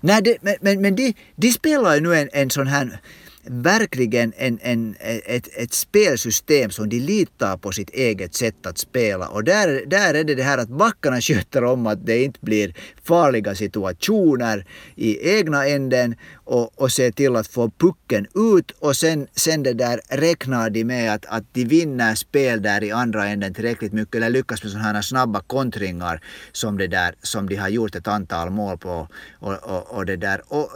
Nej, 0.00 0.22
det, 0.22 0.36
men, 0.40 0.54
men, 0.60 0.80
men 0.80 0.96
de, 0.96 1.14
de 1.36 1.52
spelar 1.52 1.94
ju 1.94 2.00
nu 2.00 2.16
en, 2.16 2.28
en 2.32 2.50
sån 2.50 2.66
här 2.66 3.00
verkligen 3.44 4.32
en, 4.36 4.58
en, 4.62 4.96
ett, 5.00 5.48
ett 5.56 5.72
spelsystem 5.72 6.70
som 6.70 6.88
de 6.88 7.00
litar 7.00 7.56
på 7.56 7.72
sitt 7.72 7.90
eget 7.90 8.34
sätt 8.34 8.66
att 8.66 8.78
spela. 8.78 9.28
Och 9.28 9.44
där, 9.44 9.86
där 9.86 10.14
är 10.14 10.24
det 10.24 10.34
det 10.34 10.42
här 10.42 10.58
att 10.58 10.68
backarna 10.68 11.20
sköter 11.20 11.64
om 11.64 11.86
att 11.86 12.06
det 12.06 12.24
inte 12.24 12.38
blir 12.42 12.74
farliga 13.04 13.54
situationer 13.54 14.66
i 14.94 15.30
egna 15.30 15.66
änden 15.66 16.14
och, 16.48 16.82
och 16.82 16.92
se 16.92 17.12
till 17.12 17.36
att 17.36 17.46
få 17.46 17.70
pucken 17.70 18.26
ut 18.56 18.70
och 18.78 18.96
sen, 18.96 19.26
sen 19.36 19.62
det 19.62 19.72
där 19.72 20.00
räknar 20.08 20.70
de 20.70 20.84
med 20.84 21.14
att, 21.14 21.26
att 21.26 21.44
de 21.52 21.64
vinner 21.64 22.14
spel 22.14 22.62
där 22.62 22.84
i 22.84 22.92
andra 22.92 23.26
änden 23.26 23.54
tillräckligt 23.54 23.92
mycket 23.92 24.14
eller 24.14 24.30
lyckas 24.30 24.62
med 24.62 24.72
sådana 24.72 24.92
här 24.92 25.02
snabba 25.02 25.40
kontringar 25.40 26.22
som, 26.52 26.78
det 26.78 26.86
där, 26.86 27.14
som 27.22 27.48
de 27.48 27.56
har 27.56 27.68
gjort 27.68 27.94
ett 27.94 28.08
antal 28.08 28.50
mål 28.50 28.78
på. 28.78 29.08
Och, 29.38 29.54
och, 29.54 29.96
och 29.96 30.06
det 30.06 30.16
där. 30.16 30.42
Och 30.48 30.70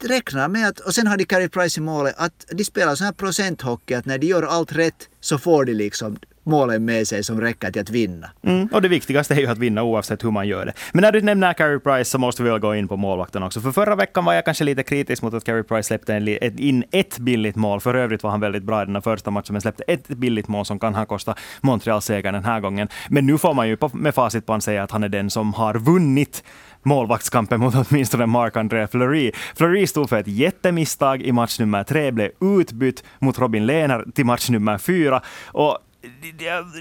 räknar 0.00 0.48
med 0.48 0.68
att, 0.68 0.80
och 0.80 0.94
sen 0.94 1.06
har 1.06 1.16
de 1.16 1.24
Carey 1.24 1.48
Price 1.48 1.80
i 1.80 1.82
målet, 1.82 2.14
att 2.18 2.46
de 2.50 2.64
spelar 2.64 2.94
sån 2.94 3.04
här 3.04 3.12
procenthockey 3.12 3.94
att 3.94 4.06
när 4.06 4.18
de 4.18 4.26
gör 4.26 4.42
allt 4.42 4.72
rätt 4.72 5.08
så 5.20 5.38
får 5.38 5.64
de 5.64 5.74
liksom 5.74 6.16
målen 6.44 6.84
med 6.84 7.08
sig 7.08 7.24
som 7.24 7.40
räcker 7.40 7.70
till 7.70 7.82
att 7.82 7.90
vinna. 7.90 8.30
Mm, 8.42 8.68
och 8.72 8.82
det 8.82 8.88
viktigaste 8.88 9.34
är 9.34 9.38
ju 9.38 9.46
att 9.46 9.58
vinna 9.58 9.82
oavsett 9.82 10.24
hur 10.24 10.30
man 10.30 10.48
gör 10.48 10.66
det. 10.66 10.72
Men 10.92 11.02
när 11.02 11.12
du 11.12 11.22
nämner 11.22 11.52
Carey 11.52 11.78
Price 11.78 12.10
så 12.10 12.18
måste 12.18 12.42
vi 12.42 12.50
väl 12.50 12.58
gå 12.58 12.74
in 12.74 12.88
på 12.88 12.96
målvakten 12.96 13.42
också. 13.42 13.60
För 13.60 13.72
förra 13.72 13.94
veckan 13.96 14.24
var 14.24 14.34
jag 14.34 14.44
kanske 14.44 14.64
lite 14.64 14.82
kritisk 14.82 15.22
mot 15.22 15.34
att 15.34 15.44
Carey 15.44 15.62
Price 15.62 15.86
släppte 15.86 16.40
in 16.58 16.84
ett 16.90 17.18
billigt 17.18 17.56
mål. 17.56 17.80
För 17.80 17.94
övrigt 17.94 18.22
var 18.22 18.30
han 18.30 18.40
väldigt 18.40 18.62
bra 18.62 18.82
i 18.82 18.86
den 18.86 19.02
första 19.02 19.30
matchen, 19.30 19.52
men 19.52 19.60
släppte 19.60 19.84
ett 19.86 20.08
billigt 20.08 20.48
mål 20.48 20.64
som 20.64 20.78
kan 20.78 20.94
ha 20.94 21.06
kostat 21.06 21.38
Montreal 21.60 22.02
segern 22.02 22.34
den 22.34 22.44
här 22.44 22.60
gången. 22.60 22.88
Men 23.08 23.26
nu 23.26 23.38
får 23.38 23.54
man 23.54 23.68
ju 23.68 23.76
med 23.92 24.14
facit 24.14 24.46
på 24.46 24.60
säga 24.60 24.82
att 24.82 24.90
han 24.90 25.04
är 25.04 25.08
den 25.08 25.30
som 25.30 25.54
har 25.54 25.74
vunnit 25.74 26.44
målvaktskampen 26.82 27.60
mot 27.60 27.74
åtminstone 27.74 28.26
Marc-André 28.26 28.86
Fleury. 28.86 29.32
Fleury 29.54 29.86
stod 29.86 30.08
för 30.08 30.16
ett 30.16 30.28
jättemisstag 30.28 31.22
i 31.22 31.32
match 31.32 31.58
nummer 31.58 31.84
tre, 31.84 32.10
blev 32.10 32.30
utbytt 32.40 33.04
mot 33.18 33.38
Robin 33.38 33.66
Lehner 33.66 34.04
till 34.14 34.26
match 34.26 34.50
nummer 34.50 34.78
fyra. 34.78 35.22
Och 35.46 35.78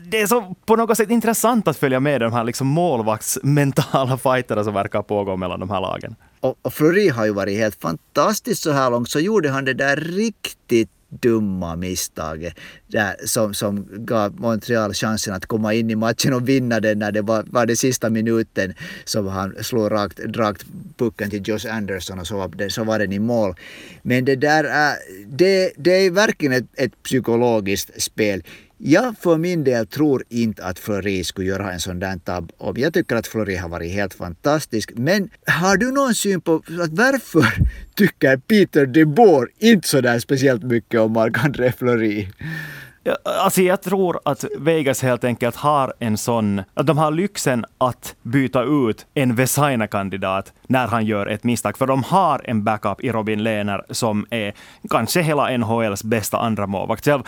det 0.10 0.22
är 0.22 0.28
så 0.28 0.56
på 0.66 0.75
något 0.75 0.98
sätt 0.98 1.10
intressant 1.10 1.68
att 1.68 1.78
följa 1.78 2.00
med 2.00 2.22
de 2.22 2.34
här 2.34 2.44
liksom 2.44 2.68
målvaktsmentala 2.68 4.18
fighterna 4.18 4.63
som 4.63 4.74
verkar 4.74 5.01
pågå 5.01 5.38
mellan 5.38 5.60
de 5.60 5.70
här 5.70 5.82
lagen. 5.82 6.16
Och, 6.40 6.58
och 6.62 6.74
Fleury 6.74 7.10
har 7.10 7.25
ju 7.25 7.32
varit 7.32 7.58
helt 7.58 7.82
fantastisk 7.82 8.62
så 8.62 8.72
här 8.72 8.90
långt. 8.90 9.10
Så 9.10 9.20
gjorde 9.20 9.50
han 9.50 9.66
det 9.66 9.74
där 9.74 9.96
riktigt 9.96 10.90
dumma 11.12 11.75
misstaget 11.75 12.54
där, 12.88 13.16
som, 13.25 13.54
som 13.54 13.88
gav 13.92 14.40
Montreal 14.40 14.94
chansen 14.94 15.34
att 15.34 15.46
komma 15.46 15.74
in 15.74 15.90
i 15.90 15.96
matchen 15.96 16.34
och 16.34 16.50
vinna 16.50 16.80
den 16.80 17.00
när 17.00 17.12
det 17.12 17.22
var, 17.22 17.44
var 17.48 17.66
det 17.66 17.75
sista 17.75 18.10
minuten 18.10 18.74
som 19.06 19.28
han 19.28 19.56
slog 19.63 19.92
rakt, 19.92 20.20
rakt 20.20 20.66
pucken 20.98 21.30
till 21.30 21.48
Josh 21.48 21.75
Anderson 21.75 22.20
och 22.20 22.28
så 22.28 22.38
var, 22.38 22.48
det, 22.48 22.70
så 22.70 22.84
var 22.84 23.00
den 23.00 23.12
i 23.13 23.20
mål. 23.20 23.56
Men 24.01 24.25
det 24.25 24.36
där 24.36 24.63
är, 24.63 24.96
det, 25.28 25.72
det 25.78 25.92
är 25.92 26.12
verkligen 26.12 26.54
ett, 26.54 26.68
ett 26.74 27.04
psykologiskt 27.04 28.01
spel. 28.01 28.44
Jag 28.83 29.17
för 29.17 29.38
min 29.38 29.63
del 29.63 29.88
tror 29.88 30.23
inte 30.29 30.65
att 30.65 30.79
Flori 30.79 31.23
skulle 31.23 31.47
göra 31.47 31.71
en 31.71 31.79
sån 31.79 32.00
där 32.00 32.17
tabb. 32.17 32.51
Och 32.57 32.77
jag 32.77 32.93
tycker 32.93 33.15
att 33.15 33.27
Flori 33.27 33.55
har 33.55 33.69
varit 33.69 33.91
helt 33.91 34.13
fantastisk. 34.13 34.91
Men 34.95 35.29
har 35.47 35.77
du 35.77 35.91
någon 35.91 36.15
syn 36.15 36.41
på 36.41 36.55
att 36.55 36.91
varför 36.91 37.45
tycker 37.95 38.38
Peter 38.38 38.85
de 38.85 39.05
Boer 39.05 39.47
inte 39.59 39.88
så 39.88 40.01
där 40.01 40.19
speciellt 40.19 40.63
mycket 40.63 41.00
om 41.00 41.13
Marc-André 41.13 41.71
Flori? 41.71 42.29
Alltså 43.23 43.61
jag 43.61 43.81
tror 43.81 44.19
att 44.25 44.45
Vegas 44.57 45.01
helt 45.01 45.23
enkelt 45.23 45.55
har 45.55 45.93
en 46.00 46.17
sån, 46.17 46.61
att 46.73 46.88
de 46.88 46.97
har 46.97 47.11
lyxen 47.11 47.65
att 47.77 48.15
byta 48.21 48.63
ut 48.63 49.05
en 49.13 49.35
Vesaina-kandidat 49.35 50.53
när 50.72 50.88
han 50.88 51.06
gör 51.06 51.25
ett 51.28 51.44
misstag. 51.44 51.78
För 51.78 51.88
de 51.88 52.04
har 52.04 52.42
en 52.46 52.63
backup 52.63 53.04
i 53.04 53.12
Robin 53.12 53.44
Lehner 53.44 53.86
som 53.90 54.25
är 54.30 54.54
kanske 54.90 55.22
hela 55.22 55.58
NHLs 55.58 56.04
bästa 56.04 56.38
andra 56.38 56.68
målvakt. 56.68 57.06
Själv, 57.06 57.24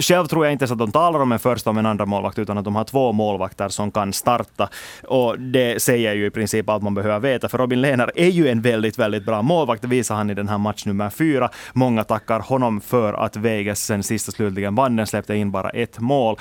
själv 0.00 0.26
tror 0.26 0.46
jag 0.46 0.52
inte 0.52 0.64
att 0.64 0.78
de 0.78 0.92
talar 0.92 1.20
om 1.20 1.32
en 1.32 1.38
första 1.38 1.70
och 1.70 1.76
en 1.78 1.86
andra 1.86 2.06
målvakt, 2.06 2.38
utan 2.38 2.58
att 2.58 2.64
de 2.64 2.76
har 2.76 2.84
två 2.84 3.12
målvakter 3.12 3.68
som 3.68 3.90
kan 3.90 4.12
starta. 4.12 4.68
Och 5.08 5.38
det 5.38 5.82
säger 5.82 6.14
ju 6.14 6.26
i 6.26 6.30
princip 6.30 6.68
allt 6.68 6.82
man 6.82 6.94
behöver 6.94 7.20
veta, 7.20 7.48
för 7.48 7.58
Robin 7.58 7.80
Lehner 7.80 8.10
är 8.14 8.28
ju 8.28 8.48
en 8.48 8.62
väldigt, 8.62 8.98
väldigt 8.98 9.26
bra 9.26 9.42
målvakt. 9.42 9.82
Det 9.82 9.88
visar 9.88 10.14
han 10.14 10.30
i 10.30 10.34
den 10.34 10.48
här 10.48 10.58
match 10.58 10.86
nummer 10.86 11.10
fyra. 11.10 11.50
Många 11.72 12.04
tackar 12.04 12.40
honom 12.40 12.80
för 12.80 13.12
att 13.12 13.36
Vegas 13.36 13.80
sen 13.80 14.02
sist 14.02 14.28
och 14.28 14.34
slutligen 14.34 14.74
vann 14.74 14.96
den, 14.96 15.06
släppte 15.06 15.34
in 15.34 15.50
bara 15.50 15.70
ett 15.70 15.98
mål. 15.98 16.36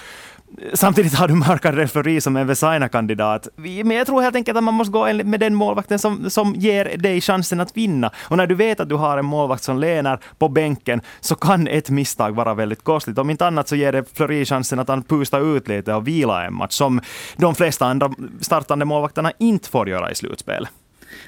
Samtidigt 0.74 1.14
har 1.14 1.28
du 1.28 1.34
Markan 1.34 1.76
Referi 1.76 2.22
som 2.22 2.38
en 2.38 2.48
Vesaina-kandidat. 2.48 3.48
Men 3.56 3.92
jag 3.92 4.08
tror 4.08 4.22
helt 4.22 4.36
enkelt 4.36 4.58
att 4.58 4.64
man 4.64 4.74
måste 4.74 4.92
gå 4.92 5.14
med 5.24 5.40
den 5.40 5.56
målvakten 5.56 6.00
som, 6.00 6.30
som 6.30 6.56
ger 6.56 6.98
dig 6.98 7.22
chansen 7.22 7.60
att 7.60 7.78
vinna. 7.78 8.12
Och 8.18 8.38
när 8.38 8.48
du 8.48 8.56
vet 8.56 8.80
att 8.80 8.90
du 8.90 8.96
har 8.96 9.18
en 9.18 9.26
målvakt 9.26 9.64
som 9.64 9.80
lenar 9.80 10.20
på 10.38 10.50
bänken 10.50 11.02
så 11.20 11.36
kan 11.36 11.68
ett 11.68 11.90
misstag 11.90 12.36
vara 12.36 12.54
väldigt 12.54 12.84
kostligt. 12.84 13.18
Om 13.18 13.30
inte 13.30 13.48
annat 13.48 13.68
så 13.68 13.76
ger 13.76 13.92
det 13.92 14.04
Fleury 14.14 14.46
chansen 14.46 14.80
att 14.80 14.88
han 14.88 15.04
pustar 15.04 15.58
ut 15.58 15.68
lite 15.68 15.94
och 15.94 16.08
vila 16.08 16.46
en 16.46 16.54
match 16.54 16.74
som 16.74 17.02
de 17.38 17.56
flesta 17.56 17.86
andra 17.86 18.14
startande 18.42 18.86
målvakterna 18.86 19.32
inte 19.40 19.70
får 19.70 19.90
göra 19.90 20.12
i 20.12 20.16
slutspel. 20.16 20.68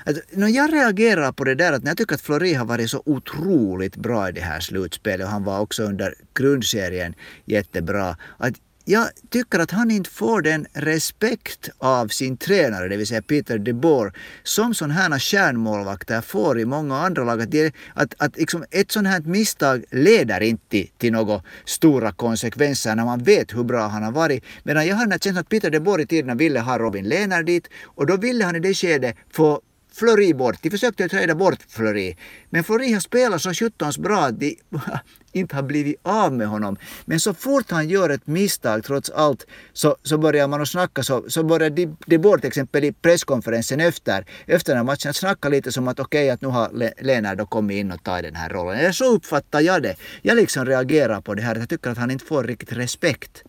Att, 0.05 0.15
no, 0.32 0.48
jag 0.48 0.74
reagerar 0.74 1.32
på 1.32 1.44
det 1.44 1.55
där 1.55 1.74
att 1.74 1.86
jag 1.86 1.98
tycker 1.98 2.15
att 2.15 2.22
Flori 2.22 2.53
har 2.53 2.65
varit 2.65 2.89
så 2.89 3.03
otroligt 3.05 3.96
bra 3.96 4.29
i 4.29 4.32
det 4.32 4.41
här 4.41 4.60
slutspelet 4.60 5.25
och 5.25 5.32
han 5.32 5.44
var 5.44 5.60
också 5.60 5.84
under 5.84 6.13
grundserien 6.34 7.13
jättebra. 7.46 8.17
Att 8.38 8.53
jag 8.85 9.09
tycker 9.29 9.59
att 9.59 9.71
han 9.71 9.91
inte 9.91 10.09
får 10.09 10.41
den 10.41 10.67
respekt 10.73 11.69
av 11.77 12.07
sin 12.07 12.37
tränare, 12.37 12.87
det 12.87 12.97
vill 12.97 13.07
säga 13.07 13.21
Peter 13.21 13.57
de 13.57 13.73
Boer, 13.73 14.13
som 14.43 14.73
sådana 14.73 14.93
här 14.93 15.19
kärnmålvakter 15.19 16.21
får 16.21 16.59
i 16.59 16.65
många 16.65 16.97
andra 16.97 17.23
lag. 17.23 17.41
Att, 17.41 17.51
det, 17.51 17.75
att, 17.93 18.13
att 18.17 18.37
liksom 18.37 18.65
ett 18.71 18.91
sådant 18.91 19.07
här 19.07 19.21
misstag 19.21 19.83
leder 19.91 20.41
inte 20.41 20.83
till 20.97 21.13
några 21.13 21.41
stora 21.65 22.11
konsekvenser 22.11 22.95
när 22.95 23.05
man 23.05 23.23
vet 23.23 23.55
hur 23.55 23.63
bra 23.63 23.87
han 23.87 24.03
har 24.03 24.11
varit. 24.11 24.43
Medan 24.63 24.87
jag 24.87 24.95
har 24.95 25.05
den 25.05 25.19
känslan 25.19 25.41
att 25.41 25.49
Peter 25.49 25.69
de 25.69 25.79
Boer 25.79 26.01
i 26.01 26.05
tiderna 26.05 26.35
ville 26.35 26.59
ha 26.59 26.79
Robin 26.79 27.09
Lehner 27.09 27.43
dit 27.43 27.67
och 27.83 28.05
då 28.05 28.17
ville 28.17 28.45
han 28.45 28.55
i 28.55 28.59
det 28.59 28.73
skedet 28.73 29.15
få 29.31 29.61
Fleury 29.95 30.33
bort. 30.33 30.57
De 30.61 30.69
försökte 30.69 31.09
träda 31.09 31.35
bort 31.35 31.59
Fleury. 31.67 32.15
Men 32.49 32.63
Fleury 32.63 32.93
har 32.93 32.99
spelat 32.99 33.41
så 33.41 33.53
sjuttons 33.53 33.97
bra 33.97 34.19
att 34.19 34.39
de 34.39 34.57
inte 35.31 35.55
har 35.55 35.63
blivit 35.63 35.95
av 36.03 36.33
med 36.33 36.47
honom. 36.47 36.77
Men 37.05 37.19
så 37.19 37.33
fort 37.33 37.71
han 37.71 37.89
gör 37.89 38.09
ett 38.09 38.27
misstag 38.27 38.83
trots 38.83 39.09
allt 39.09 39.47
så, 39.73 39.95
så 40.03 40.17
börjar 40.17 40.47
man 40.47 40.61
att 40.61 40.67
snacka. 40.67 41.03
Så, 41.03 41.23
så 41.27 41.43
börjar 41.43 41.69
de, 41.69 41.97
de 42.05 42.17
bort 42.17 42.41
till 42.41 42.47
exempel 42.47 42.83
i 42.83 42.91
presskonferensen 42.91 43.79
efter, 43.79 44.25
efter 44.45 44.73
den 44.73 44.77
här 44.77 44.83
matchen 44.83 45.09
att 45.09 45.15
snacka 45.15 45.49
lite 45.49 45.71
som 45.71 45.87
att 45.87 45.99
okej 45.99 46.19
okay, 46.19 46.29
att 46.29 46.41
nu 46.41 46.47
har 46.47 46.91
Lennart 47.03 47.37
då 47.37 47.45
kommit 47.45 47.75
in 47.75 47.91
och 47.91 48.03
tagit 48.03 48.25
den 48.25 48.35
här 48.35 48.49
rollen. 48.49 48.79
Eller 48.79 48.91
så 48.91 49.05
uppfattar 49.15 49.61
jag 49.61 49.83
det. 49.83 49.95
Jag 50.21 50.35
liksom 50.35 50.65
reagerar 50.65 51.21
på 51.21 51.33
det 51.33 51.41
här. 51.41 51.55
Jag 51.55 51.69
tycker 51.69 51.89
att 51.89 51.97
han 51.97 52.11
inte 52.11 52.25
får 52.25 52.43
riktigt 52.43 52.73
respekt. 52.73 53.43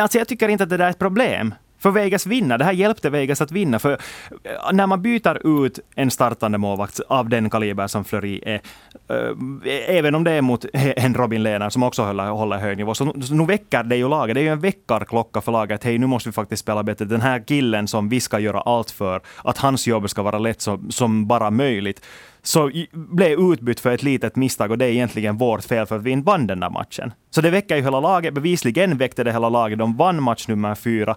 Alltså 0.00 0.18
jag 0.18 0.28
tycker 0.28 0.48
inte 0.48 0.64
att 0.64 0.70
det 0.70 0.76
där 0.76 0.86
är 0.86 0.90
ett 0.90 0.98
problem. 0.98 1.54
För 1.80 1.90
Vegas 1.90 2.26
vinna. 2.26 2.58
Det 2.58 2.64
här 2.64 2.72
hjälpte 2.72 3.10
Vegas 3.10 3.40
att 3.40 3.52
vinna. 3.52 3.78
För 3.78 3.92
eh, 3.92 4.72
när 4.72 4.86
man 4.86 5.02
byter 5.02 5.62
ut 5.64 5.78
en 5.94 6.10
startande 6.10 6.58
målvakt 6.58 7.00
av 7.08 7.28
den 7.28 7.50
kaliber 7.50 7.86
som 7.86 8.04
Fleury 8.04 8.40
är, 8.46 8.60
äh, 9.08 9.96
även 9.96 10.14
om 10.14 10.24
det 10.24 10.32
är 10.32 10.42
mot 10.42 10.64
en 10.72 11.14
Robin 11.14 11.42
Lehner 11.42 11.70
som 11.70 11.82
också 11.82 12.02
håller, 12.02 12.30
håller 12.30 12.58
hög 12.58 12.76
nivå, 12.76 12.94
så, 12.94 13.14
så 13.22 13.34
nu 13.34 13.46
väcker 13.46 13.82
det 13.82 13.96
ju 13.96 14.08
laget. 14.08 14.34
Det 14.34 14.40
är 14.40 14.42
ju 14.42 14.52
en 14.52 14.60
väckarklocka 14.60 15.40
för 15.40 15.52
laget. 15.52 15.84
Hej, 15.84 15.98
nu 15.98 16.06
måste 16.06 16.28
vi 16.28 16.32
faktiskt 16.32 16.62
spela 16.62 16.82
bättre. 16.82 17.04
Den 17.04 17.20
här 17.20 17.44
killen 17.46 17.88
som 17.88 18.08
vi 18.08 18.20
ska 18.20 18.38
göra 18.38 18.60
allt 18.60 18.90
för, 18.90 19.20
att 19.44 19.58
hans 19.58 19.86
jobb 19.86 20.10
ska 20.10 20.22
vara 20.22 20.38
lätt 20.38 20.60
som, 20.60 20.90
som 20.90 21.26
bara 21.26 21.50
möjligt 21.50 22.06
så 22.42 22.70
blev 22.92 23.40
utbytt 23.40 23.80
för 23.80 23.92
ett 23.92 24.02
litet 24.02 24.36
misstag 24.36 24.70
och 24.70 24.78
det 24.78 24.84
är 24.84 24.90
egentligen 24.90 25.36
vårt 25.36 25.64
fel 25.64 25.86
för 25.86 25.96
att 25.96 26.02
vi 26.02 26.10
inte 26.10 26.26
vann 26.26 26.46
den 26.46 26.60
där 26.60 26.70
matchen. 26.70 27.12
Så 27.30 27.40
det 27.40 27.50
väcker 27.50 27.76
ju 27.76 27.82
hela 27.82 28.00
laget. 28.00 28.34
Bevisligen 28.34 28.98
väckte 28.98 29.24
det 29.24 29.32
hela 29.32 29.48
laget. 29.48 29.78
De 29.78 29.96
vann 29.96 30.22
match 30.22 30.48
nummer 30.48 30.74
fyra. 30.74 31.16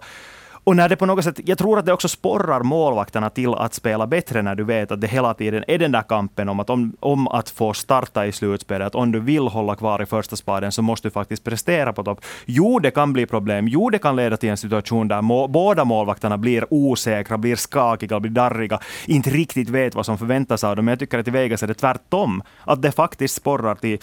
Och 0.64 0.76
när 0.76 0.88
det 0.88 0.96
på 0.96 1.06
något 1.06 1.24
sätt, 1.24 1.40
jag 1.44 1.58
tror 1.58 1.78
att 1.78 1.86
det 1.86 1.92
också 1.92 2.08
sporrar 2.08 2.62
målvakterna 2.62 3.30
till 3.30 3.54
att 3.54 3.74
spela 3.74 4.06
bättre 4.06 4.42
när 4.42 4.54
du 4.54 4.64
vet 4.64 4.92
att 4.92 5.00
det 5.00 5.06
hela 5.06 5.34
tiden 5.34 5.64
är 5.68 5.78
den 5.78 5.92
där 5.92 6.02
kampen 6.02 6.48
om 6.48 6.60
att, 6.60 6.70
om, 6.70 6.96
om 7.00 7.28
att 7.28 7.50
få 7.50 7.72
starta 7.72 8.26
i 8.26 8.32
slutspelet. 8.32 8.86
Att 8.86 8.94
om 8.94 9.12
du 9.12 9.20
vill 9.20 9.48
hålla 9.48 9.74
kvar 9.76 10.02
i 10.02 10.06
första 10.06 10.36
spaden 10.36 10.72
så 10.72 10.82
måste 10.82 11.08
du 11.08 11.12
faktiskt 11.12 11.44
prestera 11.44 11.92
på 11.92 12.04
topp. 12.04 12.24
Jo, 12.44 12.78
det 12.78 12.90
kan 12.90 13.12
bli 13.12 13.26
problem. 13.26 13.68
Jo, 13.68 13.90
det 13.90 13.98
kan 13.98 14.16
leda 14.16 14.36
till 14.36 14.48
en 14.48 14.56
situation 14.56 15.08
där 15.08 15.22
må, 15.22 15.48
båda 15.48 15.84
målvakterna 15.84 16.38
blir 16.38 16.66
osäkra, 16.70 17.38
blir 17.38 17.56
skakiga, 17.56 18.20
blir 18.20 18.30
darriga, 18.30 18.80
inte 19.06 19.30
riktigt 19.30 19.68
vet 19.68 19.94
vad 19.94 20.06
som 20.06 20.18
förväntas 20.18 20.64
av 20.64 20.76
dem. 20.76 20.84
Men 20.84 20.92
jag 20.92 20.98
tycker 20.98 21.18
att 21.18 21.28
i 21.28 21.30
Vegas 21.30 21.62
är 21.62 21.66
det 21.66 21.74
tvärtom. 21.74 22.42
Att 22.64 22.82
det 22.82 22.92
faktiskt 22.92 23.34
sporrar 23.34 23.74
till 23.74 23.98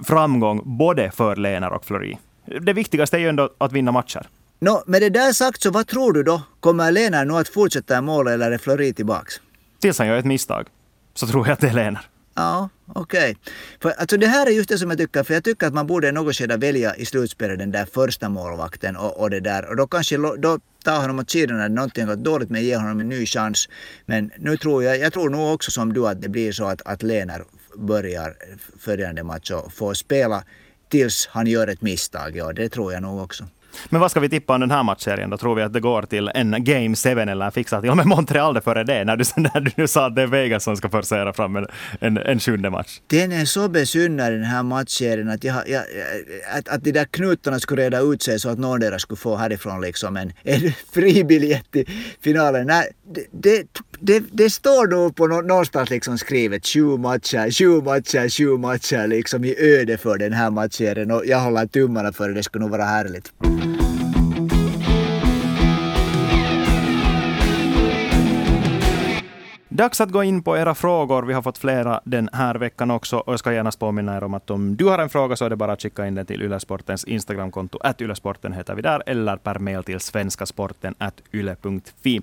framgång 0.00 0.62
både 0.64 1.10
för 1.10 1.36
Lener 1.36 1.72
och 1.72 1.84
Flori. 1.84 2.18
Det 2.60 2.72
viktigaste 2.72 3.16
är 3.16 3.20
ju 3.20 3.28
ändå 3.28 3.50
att 3.58 3.72
vinna 3.72 3.92
matcher. 3.92 4.26
Nå, 4.62 4.82
med 4.86 5.02
det 5.02 5.10
där 5.10 5.32
sagt 5.32 5.62
så 5.62 5.70
vad 5.70 5.86
tror 5.86 6.12
du 6.12 6.22
då? 6.22 6.42
Kommer 6.60 6.92
Lena 6.92 7.24
nu 7.24 7.34
att 7.34 7.48
fortsätta 7.48 7.98
i 7.98 8.00
mål 8.00 8.28
eller 8.28 8.52
är 8.52 8.58
Flori 8.58 8.92
tillbaks? 8.92 9.40
Tills 9.78 9.98
han 9.98 10.06
gör 10.06 10.16
ett 10.16 10.24
misstag 10.24 10.66
så 11.14 11.26
tror 11.26 11.46
jag 11.46 11.52
att 11.52 11.60
det 11.60 11.68
är 11.68 11.74
Lena. 11.74 12.00
Ja, 12.34 12.68
okej. 12.86 13.36
Okay. 13.78 13.92
alltså 13.98 14.16
det 14.16 14.26
här 14.26 14.46
är 14.46 14.50
just 14.50 14.68
det 14.68 14.78
som 14.78 14.90
jag 14.90 14.98
tycker, 14.98 15.22
för 15.22 15.34
jag 15.34 15.44
tycker 15.44 15.66
att 15.66 15.74
man 15.74 15.86
borde 15.86 16.08
i 16.08 16.12
något 16.12 16.36
skede 16.36 16.56
välja 16.56 16.96
i 16.96 17.06
slutspelet 17.06 17.58
den 17.58 17.70
där 17.70 17.84
första 17.84 18.28
målvakten 18.28 18.96
och, 18.96 19.20
och 19.20 19.30
det 19.30 19.40
där. 19.40 19.70
Och 19.70 19.76
då 19.76 19.86
kanske 19.86 20.16
då 20.16 20.58
ta 20.84 20.96
honom 20.96 21.18
åt 21.18 21.30
sidan 21.30 21.58
när 21.58 21.68
någonting 21.68 22.06
har 22.06 22.14
gått 22.14 22.24
dåligt 22.24 22.50
men 22.50 22.62
ge 22.62 22.76
honom 22.76 23.00
en 23.00 23.08
ny 23.08 23.26
chans. 23.26 23.68
Men 24.06 24.30
nu 24.38 24.56
tror 24.56 24.84
jag, 24.84 24.98
jag 24.98 25.12
tror 25.12 25.30
nog 25.30 25.54
också 25.54 25.70
som 25.70 25.92
du 25.92 26.08
att 26.08 26.22
det 26.22 26.28
blir 26.28 26.52
så 26.52 26.64
att, 26.64 26.82
att 26.84 27.02
Lenar 27.02 27.44
börjar 27.74 28.36
följande 28.78 29.22
match 29.22 29.50
och 29.50 29.72
får 29.72 29.94
spela 29.94 30.44
tills 30.88 31.28
han 31.30 31.46
gör 31.46 31.66
ett 31.66 31.82
misstag. 31.82 32.36
Ja, 32.36 32.52
det 32.52 32.68
tror 32.68 32.92
jag 32.92 33.02
nog 33.02 33.22
också. 33.22 33.44
Men 33.88 34.00
vad 34.00 34.10
ska 34.10 34.20
vi 34.20 34.28
tippa 34.28 34.54
om 34.54 34.60
den 34.60 34.70
här 34.70 34.82
matchserien 34.82 35.30
då? 35.30 35.36
Tror 35.36 35.54
vi 35.54 35.62
att 35.62 35.72
det 35.72 35.80
går 35.80 36.02
till 36.02 36.30
en 36.34 36.64
Game 36.64 36.96
7 36.96 37.10
eller 37.10 37.50
fixar 37.50 37.80
till 37.80 37.90
och 37.90 37.96
med 37.96 38.06
Montreal 38.06 38.54
det 38.54 38.60
före 38.60 38.84
det? 38.84 39.04
När 39.04 39.16
du, 39.16 39.24
när 39.36 39.60
du 39.60 39.70
nu 39.76 39.86
sa 39.86 40.06
att 40.06 40.16
det 40.16 40.22
är 40.22 40.26
Vegas 40.26 40.64
som 40.64 40.76
ska 40.76 40.88
forcera 40.88 41.32
fram 41.32 41.56
en, 41.56 41.66
en, 42.00 42.18
en 42.18 42.40
sjunde 42.40 42.70
match. 42.70 43.00
Den 43.06 43.32
är 43.32 43.44
så 43.44 43.68
besynnerlig 43.68 44.38
den 44.38 44.46
här 44.46 44.62
matchserien 44.62 45.30
att, 45.30 45.44
jag, 45.44 45.68
jag, 45.68 45.82
att, 46.52 46.68
att 46.68 46.84
de 46.84 46.92
där 46.92 47.04
knutarna 47.04 47.60
skulle 47.60 47.82
reda 47.82 48.00
ut 48.00 48.22
sig 48.22 48.40
så 48.40 48.48
att 48.48 48.58
någon 48.58 48.80
deras 48.80 49.02
skulle 49.02 49.18
få 49.18 49.36
härifrån 49.36 49.80
liksom 49.80 50.16
en, 50.16 50.32
en 50.42 50.72
fribiljett 50.92 51.70
till 51.70 51.88
finalen. 52.20 52.66
Nej, 52.66 52.88
det, 53.14 53.26
det, 53.30 53.66
det, 54.00 54.24
det 54.32 54.50
står 54.50 54.86
nog 54.86 55.16
på 55.16 55.26
någonstans 55.26 55.90
liksom 55.90 56.18
skrivet 56.18 56.66
sju 56.66 56.96
matcher, 56.98 57.50
sju 57.50 57.82
matcher, 57.82 58.28
sju 58.28 58.58
matcher 58.58 59.06
liksom 59.06 59.44
i 59.44 59.54
öde 59.58 59.98
för 59.98 60.18
den 60.18 60.32
här 60.32 60.50
matchserien 60.50 61.10
och 61.10 61.26
jag 61.26 61.40
håller 61.40 61.66
tummarna 61.66 62.12
för 62.12 62.28
det. 62.28 62.34
Det 62.34 62.42
skulle 62.42 62.62
nog 62.62 62.70
vara 62.70 62.84
härligt. 62.84 63.32
Dags 69.80 70.00
att 70.00 70.10
gå 70.10 70.22
in 70.22 70.42
på 70.42 70.56
era 70.56 70.74
frågor. 70.74 71.22
Vi 71.22 71.32
har 71.32 71.42
fått 71.42 71.58
flera 71.58 72.00
den 72.04 72.28
här 72.32 72.54
veckan 72.54 72.90
också. 72.90 73.16
Och 73.16 73.32
jag 73.32 73.38
ska 73.38 73.52
gärna 73.52 73.70
påminna 73.70 74.16
er 74.16 74.24
om 74.24 74.34
att 74.34 74.50
om 74.50 74.76
du 74.76 74.84
har 74.84 74.98
en 74.98 75.08
fråga 75.08 75.36
så 75.36 75.44
är 75.44 75.50
det 75.50 75.56
bara 75.56 75.72
att 75.72 75.82
skicka 75.82 76.06
in 76.06 76.14
den 76.14 76.26
till 76.26 76.42
Ylesportens 76.42 77.04
Instagramkonto. 77.04 77.78
Att 77.82 78.00
Ylesporten 78.00 78.52
heter 78.52 78.74
vi 78.74 78.82
där. 78.82 79.02
Eller 79.06 79.36
per 79.36 79.58
mail 79.58 79.84
till 79.84 80.00
svenskasporten 80.00 80.94
yle.fi. 81.32 82.20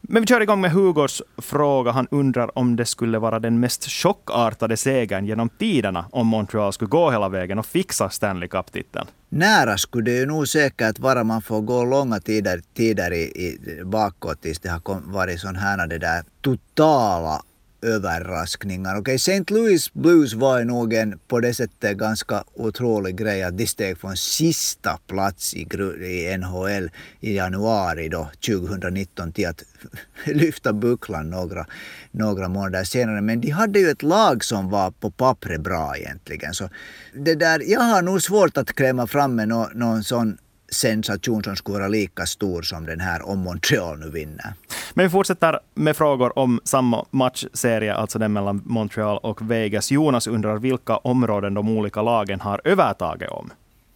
Men 0.00 0.22
vi 0.22 0.26
kör 0.26 0.40
igång 0.40 0.60
med 0.60 0.70
Hugos 0.70 1.22
fråga. 1.38 1.90
Han 1.90 2.08
undrar 2.10 2.58
om 2.58 2.76
det 2.76 2.84
skulle 2.84 3.18
vara 3.18 3.38
den 3.38 3.60
mest 3.60 3.90
chockartade 3.90 4.76
segern 4.76 5.26
genom 5.26 5.48
tiderna 5.48 6.04
om 6.10 6.26
Montreal 6.26 6.72
skulle 6.72 6.88
gå 6.88 7.10
hela 7.10 7.28
vägen 7.28 7.58
och 7.58 7.66
fixa 7.66 8.10
Stanley 8.10 8.48
Cup-titeln. 8.48 9.06
Nära 9.30 9.78
skulle 9.78 10.10
det 10.10 10.16
ju 10.16 10.26
nog 10.26 10.48
säkert 10.48 10.98
vara. 10.98 11.24
Man 11.24 11.42
får 11.42 11.60
gå 11.60 11.84
långa 11.84 12.20
tider, 12.20 12.62
tider 12.74 13.12
i, 13.12 13.22
i, 13.22 13.58
bakåt 13.84 14.42
tills 14.42 14.58
det 14.58 14.68
har 14.68 15.12
varit 15.12 15.40
sån 15.40 15.56
här 15.56 15.86
det 15.86 15.98
där 15.98 16.24
totala 16.40 17.42
överraskningar. 17.82 18.90
Okej, 18.90 19.00
okay, 19.00 19.14
St. 19.14 19.54
Louis 19.54 19.92
Blues 19.92 20.34
var 20.34 20.64
nog 20.64 20.94
en 20.94 21.18
på 21.28 21.40
det 21.40 21.54
sättet 21.54 21.96
ganska 21.96 22.44
otrolig 22.54 23.16
grej 23.16 23.42
att 23.42 23.58
de 23.58 23.66
steg 23.66 23.98
från 23.98 24.16
sista 24.16 24.98
plats 25.06 25.54
i, 25.54 25.60
i 25.60 26.36
NHL 26.38 26.90
i 27.20 27.36
januari 27.36 28.08
då, 28.08 28.28
2019 28.46 29.32
till 29.32 29.48
att 29.48 29.62
lyfta 30.26 30.72
bucklan 30.72 31.30
några, 31.30 31.66
några 32.10 32.48
månader 32.48 32.84
senare. 32.84 33.20
Men 33.20 33.40
de 33.40 33.50
hade 33.50 33.78
ju 33.78 33.90
ett 33.90 34.02
lag 34.02 34.44
som 34.44 34.70
var 34.70 34.90
på 34.90 35.10
pappret 35.10 35.60
bra 35.60 35.96
egentligen. 35.96 36.54
Så 36.54 36.68
det 37.14 37.34
där, 37.34 37.62
jag 37.66 37.80
har 37.80 38.02
nog 38.02 38.22
svårt 38.22 38.56
att 38.56 38.72
klämma 38.72 39.06
fram 39.06 39.34
med 39.34 39.48
no, 39.48 39.68
någon 39.74 40.04
sån 40.04 40.38
sensation 40.68 41.44
som 41.44 41.56
skulle 41.56 41.78
vara 41.78 41.88
lika 41.88 42.26
stor 42.26 42.62
som 42.62 42.86
den 42.86 43.00
här 43.00 43.28
om 43.28 43.38
Montreal 43.38 43.98
nu 43.98 44.10
vinner. 44.10 44.54
Men 44.94 45.06
vi 45.06 45.10
fortsätter 45.10 45.60
med 45.74 45.96
frågor 45.96 46.38
om 46.38 46.60
samma 46.64 47.06
matchserie, 47.10 47.94
alltså 47.94 48.18
den 48.18 48.32
mellan 48.32 48.62
Montreal 48.66 49.18
och 49.18 49.50
Vegas. 49.50 49.90
Jonas 49.90 50.26
undrar 50.26 50.58
vilka 50.58 50.96
områden 50.96 51.54
de 51.54 51.68
olika 51.68 52.02
lagen 52.02 52.40
har 52.40 52.60
övertaget 52.64 53.30
om. 53.30 53.50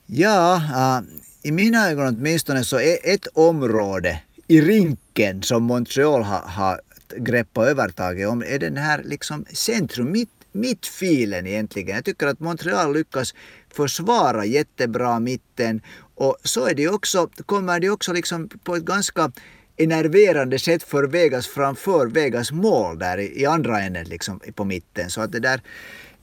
Ja, 0.06 0.62
uh, 0.70 1.08
i 1.42 1.52
mina 1.52 1.90
ögon 1.90 2.06
åtminstone 2.06 2.64
så 2.64 2.80
är 2.80 2.98
ett 3.04 3.26
område 3.34 4.22
i 4.48 4.60
rinken 4.60 5.42
som 5.42 5.62
Montreal 5.62 6.22
har, 6.22 6.40
har 6.40 6.80
greppat 7.16 7.68
övertaget 7.68 8.28
om 8.28 8.42
är 8.42 8.58
den 8.58 8.76
här 8.76 9.02
liksom 9.04 9.44
centrum, 9.52 10.12
mitt, 10.12 10.30
mittfilen 10.52 11.46
egentligen. 11.46 11.94
Jag 11.94 12.04
tycker 12.04 12.26
att 12.26 12.40
Montreal 12.40 12.94
lyckas 12.94 13.34
försvara 13.74 14.44
jättebra 14.44 15.20
mitten 15.20 15.80
och 16.22 16.36
så 16.44 16.66
är 16.66 16.74
det 16.74 16.88
också, 16.88 17.28
kommer 17.46 17.80
det 17.80 17.90
också 17.90 18.12
liksom 18.12 18.48
på 18.48 18.76
ett 18.76 18.84
ganska 18.84 19.32
enerverande 19.76 20.58
sätt 20.58 20.82
för 20.82 21.04
Vegas 21.04 21.46
framför 21.46 22.06
Vegas 22.06 22.52
mål 22.52 22.98
där 22.98 23.18
i, 23.18 23.40
i 23.40 23.46
andra 23.46 23.80
änden 23.80 24.04
liksom 24.04 24.40
på 24.54 24.64
mitten. 24.64 25.10
Så 25.10 25.20
att 25.20 25.32
det 25.32 25.40
där, 25.40 25.60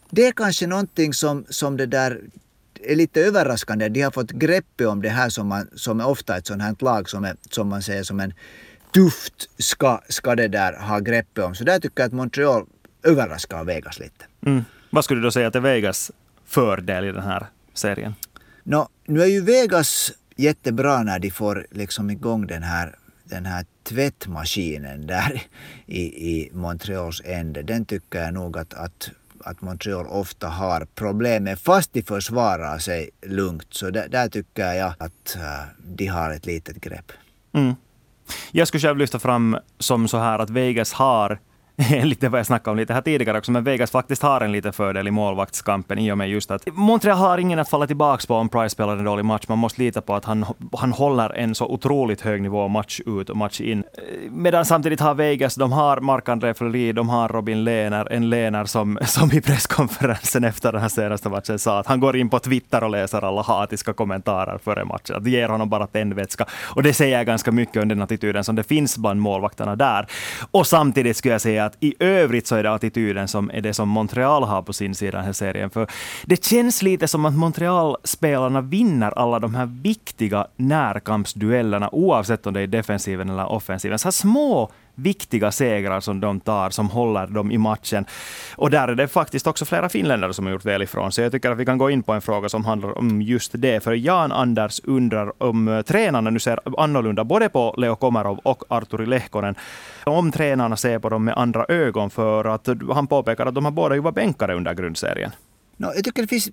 det 0.10 0.28
är 0.28 0.32
kanske 0.32 0.68
någonting 0.68 1.14
som, 1.14 1.46
som 1.50 1.78
det 1.78 1.86
där 1.86 2.22
är 2.84 2.96
lite 2.96 3.22
överraskande. 3.22 3.90
De 3.90 4.02
har 4.02 4.12
fått 4.12 4.32
grepp 4.32 4.82
om 4.82 5.02
det 5.02 5.10
här 5.10 5.30
som, 5.30 5.48
man, 5.48 5.68
som 5.76 6.00
är 6.00 6.08
ofta 6.08 6.38
ett 6.38 6.48
sånt 6.48 6.62
här 6.62 6.76
lag 6.80 7.10
som, 7.10 7.26
är, 7.26 7.36
som 7.52 7.68
man 7.68 7.82
säger 7.82 8.04
som 8.04 8.20
en 8.20 8.34
tufft 8.94 9.50
ska, 9.58 10.02
ska 10.10 10.36
det 10.36 10.48
där 10.48 10.74
ha 10.74 11.00
grepp 11.00 11.38
om. 11.38 11.56
Så 11.56 11.64
där 11.64 11.80
tycker 11.80 12.02
jag 12.02 12.08
att 12.08 12.14
Montreal 12.14 12.66
överraskar 13.04 13.64
Vegas 13.64 14.00
lite. 14.00 14.26
Mm. 14.46 14.64
Vad 14.90 15.04
skulle 15.04 15.20
du 15.20 15.24
då 15.24 15.32
säga 15.32 15.48
att 15.48 15.56
är 15.56 15.60
Vegas 15.60 16.12
fördel 16.46 17.06
i 17.06 17.12
den 17.12 17.24
här 17.24 17.48
serien? 17.74 18.14
No, 18.64 18.88
nu 19.10 19.22
är 19.22 19.28
ju 19.28 19.42
Vegas 19.42 20.12
jättebra 20.36 21.04
när 21.04 21.20
de 21.20 21.32
får 21.32 21.68
liksom 21.72 22.10
igång 22.10 22.48
den 22.48 22.64
här, 22.64 22.96
den 23.24 23.46
här 23.46 23.66
tvättmaskinen 23.84 25.08
där 25.08 25.42
i, 25.86 26.02
i 26.02 26.50
Montreals 26.54 27.22
ände. 27.26 27.62
Den 27.62 27.86
tycker 27.86 28.20
jag 28.20 28.34
nog 28.34 28.58
att, 28.58 28.74
att 28.74 29.12
att 29.44 29.62
Montreal 29.62 30.08
ofta 30.08 30.48
har 30.48 30.88
problem 30.96 31.44
med, 31.44 31.60
fast 31.60 31.94
de 31.94 32.02
försvarar 32.02 32.78
sig 32.78 33.10
lugnt. 33.22 33.68
Så 33.70 33.90
där, 33.90 34.08
där 34.08 34.30
tycker 34.30 34.74
jag 34.74 34.94
att 34.98 35.36
äh, 35.36 35.42
de 35.84 36.08
har 36.08 36.32
ett 36.32 36.46
litet 36.46 36.82
grepp. 36.82 37.12
Mm. 37.54 37.76
Jag 38.52 38.68
skulle 38.68 38.82
själv 38.82 38.98
lyfta 38.98 39.20
fram 39.20 39.58
som 39.80 40.08
så 40.08 40.18
här 40.18 40.40
att 40.40 40.50
Vegas 40.50 40.94
har 40.94 41.40
lite 42.04 42.30
vad 42.30 42.40
jag 42.40 42.46
snackade 42.46 42.72
om 42.72 42.78
lite 42.78 42.94
här 42.94 43.02
tidigare 43.02 43.38
också, 43.38 43.52
men 43.52 43.64
Vegas 43.64 43.92
faktiskt 43.92 44.22
har 44.22 44.42
en 44.42 44.52
liten 44.52 44.74
fördel 44.74 45.08
i 45.08 45.12
målvaktskampen 45.12 46.00
i 46.00 46.12
och 46.12 46.18
med 46.18 46.30
just 46.30 46.52
att 46.52 46.68
Montreal 46.74 47.18
har 47.18 47.38
ingen 47.38 47.60
att 47.60 47.70
falla 47.70 47.88
tillbaka 47.88 48.28
på 48.28 48.36
om 48.36 48.50
Price 48.50 48.70
spelar 48.70 48.98
en 48.98 49.04
dålig 49.04 49.26
match. 49.26 49.46
Man 49.48 49.58
måste 49.58 49.82
lita 49.82 50.02
på 50.02 50.16
att 50.16 50.26
han, 50.26 50.46
han 50.78 50.92
håller 50.92 51.30
en 51.30 51.56
så 51.56 51.66
otroligt 51.66 52.22
hög 52.22 52.42
nivå 52.42 52.68
match 52.68 53.00
ut 53.06 53.30
och 53.30 53.38
match 53.38 53.62
in. 53.62 53.84
Medan 54.30 54.66
samtidigt 54.66 55.00
har 55.00 55.16
Vegas, 55.16 55.56
de 55.56 55.72
har 55.72 55.98
Marc-André 55.98 56.54
Fleury, 56.54 56.92
de 56.92 57.10
har 57.10 57.30
Robin 57.30 57.64
Lehner, 57.64 58.08
en 58.12 58.30
Lehner 58.30 58.66
som, 58.66 59.00
som 59.06 59.32
i 59.32 59.42
presskonferensen 59.42 60.44
efter 60.44 60.72
den 60.72 60.82
här 60.82 60.90
senaste 60.90 61.30
matchen 61.30 61.60
sa 61.60 61.80
att 61.80 61.88
han 61.88 62.00
går 62.00 62.18
in 62.18 62.30
på 62.30 62.40
Twitter 62.40 62.84
och 62.84 62.90
läser 62.90 63.26
alla 63.26 63.42
hatiska 63.42 63.94
kommentarer 63.94 64.58
före 64.58 64.86
matchen. 64.86 65.16
Att 65.16 65.24
det 65.24 65.30
ger 65.30 65.50
honom 65.50 65.70
bara 65.70 65.88
tändvätska. 65.88 66.46
Och 66.76 66.84
det 66.84 66.94
säger 66.94 67.24
ganska 67.24 67.52
mycket 67.52 67.82
om 67.82 67.90
den 67.90 68.02
attityden 68.02 68.44
som 68.44 68.56
det 68.56 68.64
finns 68.64 68.98
bland 68.98 69.22
målvakterna 69.22 69.76
där. 69.76 70.08
Och 70.52 70.68
samtidigt 70.68 71.18
skulle 71.18 71.34
jag 71.34 71.42
säga 71.42 71.69
att 71.70 71.84
i 71.84 71.94
övrigt 72.00 72.48
så 72.48 72.56
är 72.56 72.64
det 72.64 72.74
attityden 72.74 73.28
som 73.28 73.52
är 73.54 73.62
det 73.62 73.74
som 73.74 73.90
Montreal 73.90 74.44
har 74.44 74.62
på 74.62 74.74
sin 74.74 74.96
sida 74.96 75.18
den 75.18 75.26
här 75.26 75.34
serien. 75.34 75.70
För 75.70 75.88
det 76.26 76.46
känns 76.46 76.82
lite 76.82 77.08
som 77.08 77.26
att 77.26 77.34
Montreal-spelarna 77.34 78.62
vinner 78.62 79.12
alla 79.12 79.40
de 79.40 79.56
här 79.56 79.66
viktiga 79.66 80.48
närkampsduellerna 80.56 81.90
oavsett 81.92 82.48
om 82.48 82.54
det 82.54 82.62
är 82.62 82.68
defensiven 82.68 83.30
eller 83.30 83.52
offensiven. 83.52 84.00
Så 84.00 84.08
här 84.08 84.12
små 84.12 84.72
viktiga 85.02 85.52
segrar 85.52 86.00
som 86.00 86.20
de 86.20 86.40
tar, 86.40 86.70
som 86.70 86.90
håller 86.90 87.28
dem 87.28 87.52
i 87.52 87.58
matchen. 87.58 88.06
Och 88.56 88.70
där 88.70 88.88
är 88.88 88.96
det 88.96 89.08
faktiskt 89.08 89.48
också 89.48 89.66
flera 89.66 89.90
finländare 89.90 90.34
som 90.34 90.46
har 90.46 90.54
gjort 90.54 90.66
väl 90.66 90.82
ifrån 90.82 91.12
sig. 91.12 91.24
Jag 91.24 91.32
tycker 91.32 91.52
att 91.52 91.58
vi 91.58 91.66
kan 91.66 91.78
gå 91.78 91.90
in 91.90 92.04
på 92.04 92.14
en 92.14 92.22
fråga 92.22 92.50
som 92.50 92.66
handlar 92.66 92.98
om 92.98 93.22
just 93.22 93.52
det. 93.56 93.84
För 93.84 93.94
Jan 93.94 94.32
Anders 94.32 94.82
undrar 94.84 95.44
om 95.44 95.68
eh, 95.68 95.82
tränarna 95.82 96.30
nu 96.30 96.40
ser 96.40 96.60
annorlunda 96.78 97.24
både 97.24 97.50
på 97.50 97.76
Leo 97.78 97.96
Komarov 97.96 98.40
och 98.44 98.64
Arturi 98.68 99.06
Lehkonen. 99.06 99.56
Om 100.04 100.32
tränarna 100.32 100.76
ser 100.76 101.00
på 101.00 101.10
dem 101.10 101.24
med 101.24 101.38
andra 101.38 101.66
ögon, 101.70 102.10
för 102.10 102.46
att 102.46 102.70
han 102.94 103.08
påpekar 103.08 103.46
att 103.46 103.56
de 103.56 103.66
har 103.66 103.72
båda 103.72 103.96
ju 103.96 104.02
varit 104.02 104.16
bänkare 104.16 104.56
under 104.56 104.74
grundserien. 104.74 105.32
No, 105.82 105.92
jag 105.96 106.04
tycker 106.04 106.22
det 106.22 106.28
finns, 106.28 106.50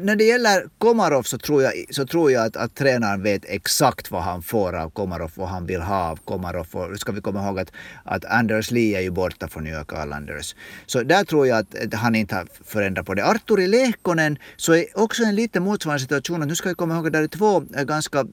när 0.00 0.16
det 0.16 0.24
gäller 0.24 0.68
Komarov 0.78 1.22
så 1.22 1.38
tror 1.38 1.62
jag, 1.62 1.72
så 1.90 2.06
tror 2.06 2.32
jag 2.32 2.46
att, 2.46 2.56
att 2.56 2.74
tränaren 2.74 3.22
vet 3.22 3.44
exakt 3.44 4.10
vad 4.10 4.22
han 4.22 4.42
får 4.42 4.76
av 4.76 4.90
Komarov, 4.90 5.30
vad 5.34 5.48
han 5.48 5.66
vill 5.66 5.80
ha 5.80 6.10
av 6.10 6.16
Komarov. 6.16 6.66
Och 6.72 6.90
nu 6.90 6.96
ska 6.96 7.12
vi 7.12 7.20
komma 7.20 7.46
ihåg 7.46 7.58
att, 7.58 7.72
att 8.04 8.24
Anders 8.24 8.70
Lee 8.70 8.98
är 8.98 9.02
ju 9.02 9.10
borta 9.10 9.48
från 9.48 9.64
New 9.64 9.74
York 9.74 9.92
Islanders. 9.92 10.54
Så 10.86 11.02
där 11.02 11.24
tror 11.24 11.46
jag 11.46 11.58
att, 11.58 11.74
att 11.74 11.94
han 11.94 12.14
inte 12.14 12.34
har 12.34 12.46
förändrat 12.64 13.06
på 13.06 13.14
det. 13.14 13.24
Arturi 13.24 13.66
Lehkonen 13.66 14.38
så 14.56 14.74
är 14.74 14.98
också 14.98 15.22
en 15.22 15.34
lite 15.34 15.60
motsvarande 15.60 16.00
situation. 16.00 16.40
Nu 16.40 16.54
ska 16.54 16.68
vi 16.68 16.74
komma 16.74 16.94
ihåg 16.94 17.06
att 17.06 17.12
det 17.12 17.18
är 17.18 17.26
två 17.26 17.64
eh, 17.76 17.84
ganska 17.84 18.26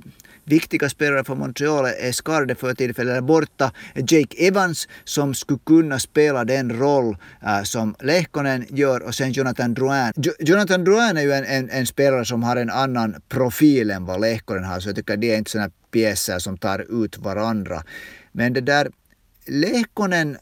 viktiga 0.49 0.89
spelare 0.89 1.23
för 1.23 1.36
Montreal 1.36 1.86
är 1.86 2.12
skadade 2.12 2.56
för 2.56 2.73
tillfället 2.73 3.12
eller 3.12 3.21
borta. 3.21 3.71
Jake 3.95 4.47
Evans 4.47 4.88
som 5.04 5.34
skulle 5.34 5.60
kunna 5.65 5.99
spela 5.99 6.45
den 6.45 6.80
roll 6.80 7.17
äh, 7.43 7.63
som 7.63 7.95
Lehkonen 7.99 8.65
gör 8.69 9.04
och 9.04 9.15
sen 9.15 9.32
Jonathan 9.32 9.73
Drouin. 9.73 10.13
Jonathan 10.39 10.84
Drouin 10.84 11.18
är 11.18 11.22
ju 11.22 11.32
en, 11.32 11.46
en, 11.46 11.70
en, 11.70 11.86
spelare 11.86 12.26
som 12.26 12.44
har 12.44 12.56
en 12.56 12.70
annan 12.70 13.15
profil 13.30 13.92
än 13.92 14.06
vad 14.06 14.22
Lehkonen 14.22 14.63
har 14.63 14.80
så 14.80 14.89
jag 14.89 14.96
tycker 14.96 15.18
det 15.18 15.32
är 15.32 15.38
inte 15.38 15.52
sådana 15.52 15.72
pjäser 15.92 16.39
som 16.39 16.58
tar 16.58 17.04
ut 17.06 17.18
varandra. 17.18 17.84
Men 18.32 18.54
det 18.54 18.62
där 18.62 18.92
Lehkonen 19.46 20.38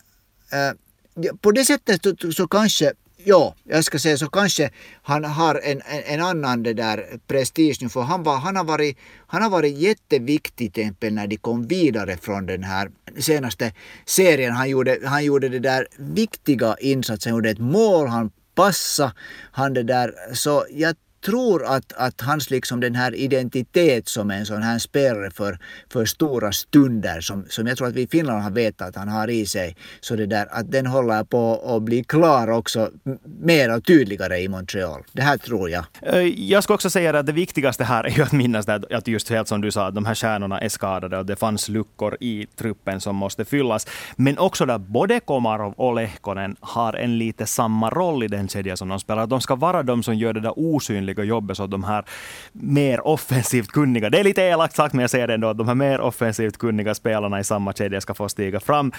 äh, 0.51 1.31
på 1.41 1.51
det 1.51 1.65
sättet 1.65 2.01
så, 2.21 2.31
så 2.31 2.47
kanske 2.47 2.93
ja, 3.27 3.55
jag 3.63 3.83
ska 3.83 3.99
säga 3.99 4.17
så 4.17 4.29
kanske 4.29 4.69
han 5.01 5.23
har 5.23 5.55
en, 5.63 5.81
en, 5.85 6.03
en 6.05 6.21
annan 6.21 6.63
det 6.63 6.73
där 6.73 7.19
prestige 7.27 7.77
nu 7.81 7.89
för 7.89 8.01
han, 8.01 8.23
var, 8.23 8.37
han, 8.37 8.55
har 8.55 8.63
varit, 8.63 8.97
han 9.27 9.41
har 9.41 9.49
varit 9.49 9.77
jätteviktig 9.77 10.73
till 10.73 10.83
exempel 10.83 11.13
när 11.13 11.27
de 11.27 11.37
kom 11.37 11.67
vidare 11.67 12.17
från 12.17 12.45
den 12.45 12.63
här 12.63 12.91
senaste 13.17 13.73
serien. 14.05 14.53
Han 14.53 14.69
gjorde, 14.69 14.99
han 15.05 15.25
gjorde 15.25 15.49
det 15.49 15.59
där 15.59 15.87
viktiga 15.97 16.75
insatsen, 16.79 17.31
han 17.31 17.37
gjorde 17.37 17.49
ett 17.49 17.59
mål, 17.59 18.07
han 18.07 18.31
passa 18.57 19.13
han 19.51 19.73
det 19.73 19.83
där, 19.83 20.33
så 20.33 20.65
jag 20.69 20.95
tror 21.25 21.65
att, 21.65 21.93
att 21.93 22.21
hans 22.21 22.49
liksom 22.49 22.79
den 22.79 22.95
här 22.95 23.15
identitet 23.15 24.07
som 24.07 24.31
en 24.31 24.45
sån 24.45 24.63
här 24.63 24.79
spelare 24.79 25.31
för, 25.31 25.59
för 25.91 26.05
stora 26.05 26.51
stunder 26.51 27.21
som, 27.21 27.45
som 27.49 27.67
jag 27.67 27.77
tror 27.77 27.87
att 27.87 27.95
vi 27.95 28.01
i 28.01 28.07
Finland 28.07 28.43
har 28.43 28.51
vetat 28.51 28.87
att 28.87 28.95
han 28.95 29.07
har 29.07 29.27
i 29.27 29.45
sig. 29.45 29.75
Så 29.99 30.15
det 30.15 30.25
där 30.25 30.47
att 30.51 30.71
den 30.71 30.85
håller 30.85 31.23
på 31.23 31.75
att 31.75 31.83
bli 31.83 32.03
klar 32.03 32.47
också 32.47 32.91
mer 33.39 33.75
och 33.75 33.85
tydligare 33.85 34.39
i 34.39 34.47
Montreal. 34.47 35.03
Det 35.11 35.21
här 35.21 35.37
tror 35.37 35.69
jag. 35.69 35.85
Eh, 36.01 36.19
jag 36.21 36.63
ska 36.63 36.73
också 36.73 36.89
säga 36.89 37.19
att 37.19 37.25
det 37.25 37.31
viktigaste 37.31 37.83
här 37.83 38.03
är 38.03 38.09
ju 38.09 38.23
att 38.23 38.31
minnas 38.31 38.65
det 38.65 38.81
att 38.91 39.07
just 39.07 39.29
helt 39.29 39.47
som 39.47 39.61
du 39.61 39.71
sa, 39.71 39.87
att 39.87 39.95
de 39.95 40.05
här 40.05 40.15
stjärnorna 40.15 40.59
är 40.59 40.69
skadade 40.69 41.17
och 41.17 41.25
det 41.25 41.35
fanns 41.35 41.69
luckor 41.69 42.17
i 42.19 42.47
truppen 42.55 43.01
som 43.01 43.15
måste 43.15 43.45
fyllas. 43.45 43.87
Men 44.15 44.37
också 44.37 44.65
där 44.65 44.77
både 44.77 45.19
Komarov 45.19 45.73
och 45.73 45.95
Lehkonen 45.95 46.55
har 46.59 46.93
en 46.93 47.17
lite 47.17 47.45
samma 47.45 47.89
roll 47.89 48.23
i 48.23 48.27
den 48.27 48.47
kedja 48.47 48.77
som 48.77 48.89
de 48.89 48.99
spelar. 48.99 49.27
De 49.27 49.41
ska 49.41 49.55
vara 49.55 49.83
de 49.83 50.03
som 50.03 50.15
gör 50.15 50.33
det 50.33 50.39
där 50.39 50.53
osynliga 50.55 51.16
osynliga 51.17 51.27
jobbet 51.27 51.57
så 51.57 51.63
att 51.63 51.71
de 51.71 51.83
här 51.83 52.05
mer 52.51 53.07
offensivt 53.07 53.71
kunniga, 53.71 54.09
det 54.09 54.19
är 54.19 54.23
lite 54.23 54.41
elakt 54.41 54.75
sagt 54.75 54.93
men 54.93 55.01
jag 55.01 55.09
säger 55.09 55.27
det 55.27 55.33
ändå, 55.33 55.49
att 55.49 55.57
de 55.57 55.67
här 55.67 55.75
mer 55.75 55.99
offensivt 56.01 56.57
kunniga 56.57 56.95
spelarna 56.95 57.39
i 57.39 57.43
samma 57.43 57.73
kedja 57.73 58.01
ska 58.01 58.13
få 58.13 58.29
stiga 58.29 58.59
fram. 58.59 58.91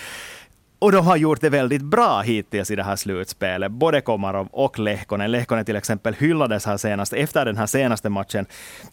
Och 0.81 0.93
de 0.93 1.07
har 1.07 1.17
gjort 1.17 1.41
det 1.41 1.51
väldigt 1.51 1.83
bra 1.83 2.21
hittills 2.21 2.71
i 2.71 2.77
det 2.77 2.83
här 2.83 2.97
slutspelet. 2.97 3.73
Både 3.73 4.01
Komarov 4.01 4.49
och 4.51 4.79
Lehkonen. 4.79 5.31
Lehkonen 5.31 5.65
till 5.65 5.77
exempel 5.77 6.15
hyllades 6.15 6.67
här 6.67 6.77
senast. 6.77 7.13
Efter 7.13 7.45
den 7.45 7.57
här 7.57 7.67
senaste 7.67 8.09
matchen 8.09 8.47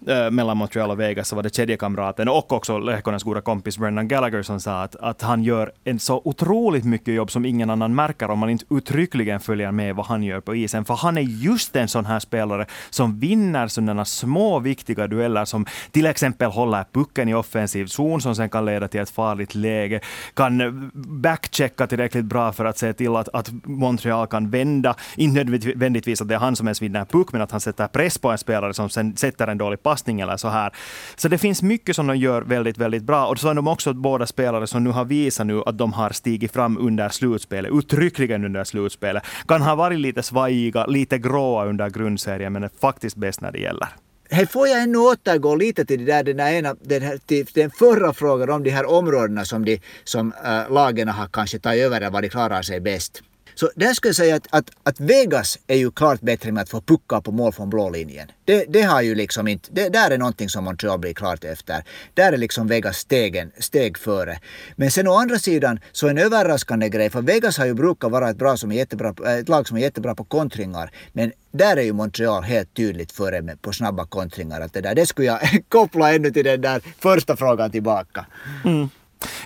äh, 0.08 0.32
mellan 0.32 0.58
Montreal 0.58 0.92
och 0.92 1.00
Vegas 1.00 1.28
så 1.28 1.36
var 1.36 1.44
det 1.44 1.56
kedjekamraten 1.56 2.30
och 2.30 2.52
också 2.52 2.78
Lehkonens 2.78 3.24
goda 3.24 3.42
kompis 3.42 3.78
Brendan 3.78 4.08
Gallagher 4.08 4.42
som 4.42 4.60
sa 4.60 4.82
att, 4.82 4.96
att 4.96 5.22
han 5.22 5.44
gör 5.44 5.72
en 5.84 6.00
så 6.00 6.22
otroligt 6.24 6.86
mycket 6.86 7.14
jobb 7.14 7.32
som 7.32 7.46
ingen 7.46 7.70
annan 7.70 7.96
märker 7.96 8.30
om 8.30 8.40
man 8.40 8.50
inte 8.50 8.66
uttryckligen 8.70 9.40
följer 9.40 9.72
med 9.72 9.96
vad 9.96 10.06
han 10.06 10.24
gör 10.24 10.40
på 10.40 10.56
isen. 10.56 10.86
För 10.86 10.96
han 10.96 11.18
är 11.18 11.22
just 11.22 11.76
en 11.76 11.88
sån 11.88 12.06
här 12.06 12.20
spelare 12.20 12.66
som 12.90 13.20
vinner 13.20 13.68
sådana 13.68 14.06
små 14.06 14.60
viktiga 14.60 15.08
dueller 15.08 15.46
som 15.46 15.66
till 15.92 16.06
exempel 16.06 16.52
håller 16.52 16.86
pucken 16.92 17.30
i 17.30 17.34
offensiv 17.34 17.86
zon 17.86 18.22
som 18.22 18.36
sen 18.36 18.50
kan 18.50 18.66
leda 18.66 18.88
till 18.88 19.00
ett 19.00 19.10
farligt 19.10 19.56
läge, 19.56 20.00
kan 20.34 20.92
backcheck 20.94 21.75
räcka 21.76 21.88
tillräckligt 21.88 22.26
bra 22.26 22.52
för 22.52 22.66
att 22.66 22.78
se 22.78 22.94
till 22.94 23.16
att, 23.16 23.30
att 23.34 23.52
Montreal 23.64 24.28
kan 24.28 24.50
vända. 24.50 24.96
Inte 25.16 25.44
nödvändigtvis 25.44 26.22
att 26.22 26.28
det 26.28 26.36
är 26.36 26.40
han 26.40 26.56
som 26.56 26.68
ens 26.68 26.82
vinner 26.82 27.06
puck, 27.06 27.32
men 27.32 27.42
att 27.42 27.52
han 27.52 27.60
sätter 27.60 27.88
press 27.88 28.18
på 28.18 28.32
en 28.32 28.38
spelare 28.38 28.74
som 28.74 28.90
sen 28.90 29.16
sätter 29.16 29.48
en 29.48 29.58
dålig 29.58 29.84
passning 29.84 30.22
eller 30.22 30.38
så 30.38 30.48
här. 30.48 30.72
Så 31.16 31.28
det 31.28 31.38
finns 31.38 31.62
mycket 31.62 31.96
som 31.96 32.08
de 32.08 32.18
gör 32.18 32.42
väldigt, 32.42 32.78
väldigt 32.78 33.04
bra. 33.04 33.28
Och 33.28 33.40
så 33.40 33.50
är 33.50 33.54
de 33.54 33.68
också 33.68 33.94
båda 33.94 34.26
spelare 34.26 34.68
som 34.68 34.84
nu 34.84 34.90
har 34.90 35.06
visat 35.06 35.48
nu 35.48 35.62
att 35.66 35.78
de 35.78 35.94
har 35.94 36.10
stigit 36.10 36.54
fram 36.54 36.78
under 36.78 37.10
slutspelet, 37.10 37.72
uttryckligen 37.72 38.46
under 38.46 38.64
slutspelet. 38.64 39.24
Kan 39.48 39.62
ha 39.62 39.76
varit 39.76 40.00
lite 40.00 40.24
svajiga, 40.24 40.86
lite 40.86 41.18
gråa 41.18 41.66
under 41.66 41.90
grundserien, 41.90 42.54
men 42.54 42.64
är 42.64 42.70
faktiskt 42.82 43.16
bäst 43.16 43.42
när 43.42 43.52
det 43.52 43.60
gäller. 43.60 44.05
Här 44.30 44.46
får 44.46 44.68
jag 44.68 44.82
ännu 44.82 44.98
återgå 44.98 45.56
lite 45.56 45.86
till, 45.86 46.06
det 46.06 46.12
där, 46.12 46.24
den, 46.24 46.38
där 46.38 46.52
ena, 46.52 46.76
den, 46.82 47.02
här, 47.02 47.18
till 47.18 47.46
den 47.54 47.72
förra 47.72 48.14
frågan 48.14 48.50
om 48.50 48.64
de 48.64 48.70
här 48.70 48.86
områdena 48.86 49.46
som, 49.46 49.66
de, 49.66 49.80
som 50.04 50.34
äh, 50.46 50.74
lagen 50.74 51.08
har 51.08 51.28
kanske 51.28 51.60
tagit 51.60 51.84
över, 51.84 52.00
där 52.00 52.10
var 52.10 52.22
de 52.22 52.30
klarar 52.30 52.62
sig 52.62 52.80
bäst. 52.80 53.22
Så 53.56 53.72
där 53.76 53.94
skulle 53.94 54.10
jag 54.10 54.16
säga 54.16 54.36
att, 54.36 54.48
att, 54.50 54.70
att, 54.84 55.00
Vegas 55.00 55.60
är 55.68 55.76
ju 55.76 55.92
klart 55.92 56.22
bättre 56.22 56.52
med 56.52 56.64
att 56.64 56.70
få 56.70 56.82
puckar 56.82 57.22
på 57.22 57.32
mål 57.32 57.54
från 57.54 57.70
blå 57.70 57.90
linjen. 57.90 58.32
Det, 58.46 58.66
det 58.70 58.82
har 58.82 59.02
ju 59.02 59.16
liksom 59.16 59.48
inte, 59.48 59.70
det, 59.72 59.90
där 59.90 60.12
är 60.12 60.18
någonting 60.18 60.50
som 60.50 60.64
Montreal 60.64 61.00
blir 61.00 61.14
klart 61.14 61.44
efter. 61.44 61.84
Där 62.14 62.34
är 62.34 62.38
liksom 62.38 62.68
Vegas 62.68 62.98
stegen, 62.98 63.52
steg 63.60 63.98
före. 63.98 64.40
Men 64.76 64.92
sen 64.92 65.08
å 65.08 65.14
andra 65.14 65.40
sidan 65.40 65.80
så 65.92 66.08
en 66.08 66.18
överraskande 66.18 66.90
grej, 66.90 67.10
för 67.10 67.22
Vegas 67.22 67.58
har 67.58 67.66
ju 67.66 67.74
brukat 67.74 68.12
vara 68.12 68.30
ett, 68.30 68.38
bra 68.38 68.58
som 68.58 68.72
är 68.72 68.76
jättebra, 68.76 69.38
ett 69.40 69.50
lag 69.50 69.68
som 69.68 69.78
är 69.78 69.82
jättebra 69.82 70.16
på 70.16 70.24
kontringar. 70.24 70.92
Men 71.14 71.32
där 71.52 71.78
är 71.78 71.82
ju 71.82 71.94
Montreal 71.94 72.44
helt 72.44 72.74
tydligt 72.74 73.12
före 73.12 73.42
med, 73.42 73.62
på 73.62 73.74
snabba 73.74 74.06
kontringar. 74.06 74.62
Att 74.62 74.74
det, 74.74 74.82
där, 74.82 74.96
det 74.96 75.06
skulle 75.06 75.28
jag 75.28 75.40
koppla 75.70 76.14
ännu 76.14 76.32
till 76.32 76.46
den 76.46 76.62
där 76.62 76.82
första 77.00 77.38
frågan 77.38 77.72
tillbaka. 77.72 78.26
Mm. 78.66 78.90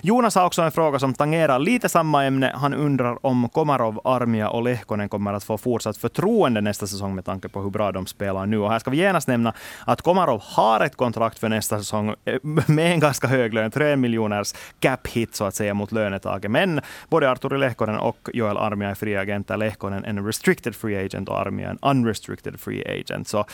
Jonas 0.02 0.34
har 0.34 0.46
också 0.46 0.62
en 0.62 0.72
fråga 0.72 0.98
som 0.98 1.14
tangerar 1.14 1.58
lite 1.58 1.88
samma 1.88 2.24
ämne. 2.24 2.52
Han 2.54 2.74
undrar 2.74 3.26
om 3.26 3.48
Komarov, 3.48 4.00
Armia 4.04 4.48
och 4.48 4.62
Lehkonen 4.62 5.08
kommer 5.08 5.32
att 5.32 5.44
få 5.44 5.58
fortsatt 5.58 5.96
förtroende 5.96 6.60
nästa 6.60 6.86
säsong 6.86 7.14
med 7.14 7.24
tanke 7.24 7.48
på 7.48 7.62
hur 7.62 7.70
bra 7.70 7.92
de 7.92 8.06
spelar 8.06 8.46
nu. 8.46 8.58
Och 8.58 8.70
här 8.70 8.78
ska 8.78 8.90
vi 8.90 8.96
genast 8.96 9.28
nämna 9.28 9.54
att 9.86 10.02
Komarov 10.02 10.42
har 10.44 10.80
ett 10.80 10.96
kontrakt 10.96 11.38
för 11.38 11.48
nästa 11.48 11.78
säsong 11.78 12.14
eh, 12.24 12.38
med 12.66 12.92
en 12.92 13.00
ganska 13.00 13.26
hög 13.28 13.54
lön, 13.54 13.70
tre 13.70 13.96
miljoners 13.96 14.54
cap 14.80 15.06
hit 15.06 15.34
så 15.34 15.44
att 15.44 15.54
säga 15.54 15.74
mot 15.74 15.92
lönetaket. 15.92 16.50
Men 16.50 16.80
både 17.08 17.30
Arturi 17.30 17.58
Lehkonen 17.58 17.98
och 17.98 18.28
Joel 18.34 18.56
Armia 18.56 18.90
är 18.90 18.94
fria 18.94 19.20
agenter. 19.20 19.56
Lehkonen 19.56 20.04
en 20.04 20.26
restricted 20.26 20.74
free 20.74 21.04
agent 21.04 21.28
och 21.28 21.40
Armia 21.40 21.70
en 21.70 21.78
unrestricted 21.82 22.60
free 22.60 23.00
agent. 23.00 23.28
Så 23.28 23.44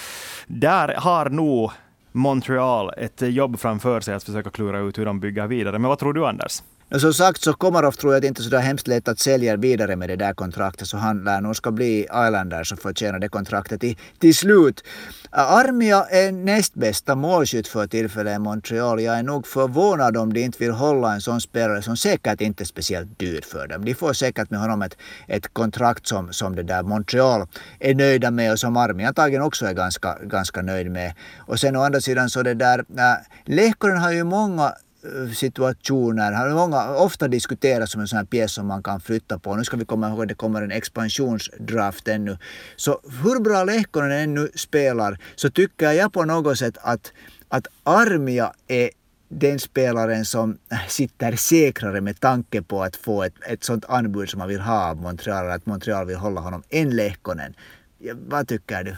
där 0.47 0.95
har 0.99 1.31
nog 1.31 1.71
Montreal 2.17 2.91
ett 2.97 3.23
jobb 3.23 3.59
framför 3.59 4.01
sig 4.01 4.15
att 4.15 4.25
försöka 4.25 4.51
klura 4.51 4.79
ut 4.79 4.99
hur 4.99 5.05
de 5.05 5.21
bygger 5.21 5.47
vidare. 5.47 5.79
Men 5.79 5.89
vad 5.89 5.99
tror 5.99 6.13
du 6.13 6.27
Anders? 6.27 6.63
Och 6.91 7.01
som 7.01 7.15
sagt 7.15 7.43
så 7.43 7.53
Komarov 7.53 7.93
tror 7.93 8.15
jag 8.15 8.25
inte 8.25 8.43
är 8.43 8.51
så 8.51 8.57
hemskt 8.57 8.89
lätt 8.89 9.09
att 9.09 9.19
sälja 9.19 9.57
vidare 9.57 9.97
med 9.97 10.09
det 10.09 10.17
där 10.17 10.35
kontraktet 10.35 10.89
så 10.89 10.97
han 10.97 11.25
lär 11.25 11.41
nog 11.41 11.57
ska 11.57 11.71
bli 11.71 12.01
Islanders 12.01 12.73
och 12.73 12.79
förtjäna 12.79 13.19
det 13.19 13.29
kontraktet 13.29 13.81
till, 13.81 13.97
till 14.19 14.35
slut. 14.35 14.85
Armia 15.31 16.05
är 16.05 16.33
näst 16.33 16.75
bästa 16.75 17.15
målskytt 17.15 17.69
för 17.69 17.87
tillfället 17.87 18.37
i 18.37 18.39
Montreal. 18.39 19.03
Jag 19.03 19.19
är 19.19 19.23
nog 19.23 19.47
förvånad 19.47 20.17
om 20.17 20.33
de 20.33 20.41
inte 20.41 20.59
vill 20.59 20.71
hålla 20.71 21.15
en 21.15 21.21
sån 21.21 21.41
spelare 21.41 21.83
som 21.83 21.97
säkert 21.97 22.41
inte 22.41 22.63
är 22.63 22.67
speciellt 22.67 23.19
dyr 23.19 23.41
för 23.41 23.67
dem. 23.67 23.85
De 23.85 23.95
får 23.95 24.13
säkert 24.13 24.51
med 24.51 24.61
honom 24.61 24.83
ett, 24.83 24.97
ett 25.29 25.55
kontrakt 25.55 26.07
som, 26.07 26.33
som 26.33 26.57
det 26.57 26.63
där 26.63 26.83
Montreal 26.83 27.47
är 27.81 27.95
nöjda 27.95 28.31
med 28.31 28.53
och 28.53 28.59
som 28.59 28.77
Armia 28.77 29.09
antagligen 29.09 29.43
också 29.43 29.67
är 29.67 29.75
ganska, 29.75 30.19
ganska 30.23 30.63
nöjd 30.63 30.91
med. 30.91 31.15
Och 31.39 31.61
sen 31.61 31.77
å 31.77 31.83
andra 31.83 32.01
sidan 32.01 32.31
så 32.31 32.43
det 32.43 32.55
där, 32.55 32.79
äh, 32.79 33.15
Lehkonen 33.45 33.99
har 33.99 34.13
ju 34.13 34.25
många 34.25 34.73
Eh, 35.15 35.33
situationer 35.33 36.33
har 36.33 36.51
många, 36.51 36.95
ofta 36.95 37.29
diskuterats 37.29 37.93
som 37.93 38.01
en 38.01 38.09
sån 38.09 38.17
här 38.17 38.25
pjäs 38.25 38.53
som 38.53 38.67
man 38.67 38.83
kan 38.83 39.01
flytta 39.01 39.39
på. 39.39 39.55
Nu 39.55 39.65
ska 39.65 39.77
vi 39.77 39.85
komma 39.85 40.09
ihåg 40.09 40.23
att 40.23 40.29
det 40.29 40.35
kommer 40.35 40.63
en 40.63 40.71
expansionsdraft 40.71 42.09
ännu. 42.09 42.39
Så 42.77 43.01
hur 43.23 43.41
bra 43.41 43.65
Lehkonen 43.65 44.13
ännu 44.13 44.49
spelar 44.55 45.19
så 45.37 45.51
tycker 45.51 45.91
jag 45.91 46.13
på 46.13 46.25
något 46.25 46.59
sätt 46.59 46.79
att, 46.81 47.13
att 47.49 47.67
Armia 47.85 48.53
är 48.69 48.91
den 49.29 49.59
spelaren 49.59 50.25
som 50.25 50.59
sitter 50.89 51.37
säkrare 51.37 52.01
med 52.01 52.21
tanke 52.21 52.63
på 52.63 52.83
att 52.83 52.97
få 52.97 53.23
ett, 53.23 53.35
ett 53.47 53.65
sånt 53.65 53.85
anbud 53.89 54.29
som 54.29 54.39
man 54.39 54.49
vill 54.49 54.61
ha 54.61 54.91
av 54.91 54.97
Montreal, 54.97 55.51
att 55.51 55.67
Montreal 55.67 56.07
vill 56.07 56.17
hålla 56.17 56.41
honom, 56.41 56.63
än 56.71 56.97
Lehkonen. 56.97 57.55
Vad 57.99 58.49
tycker 58.49 58.85
du? 58.85 58.97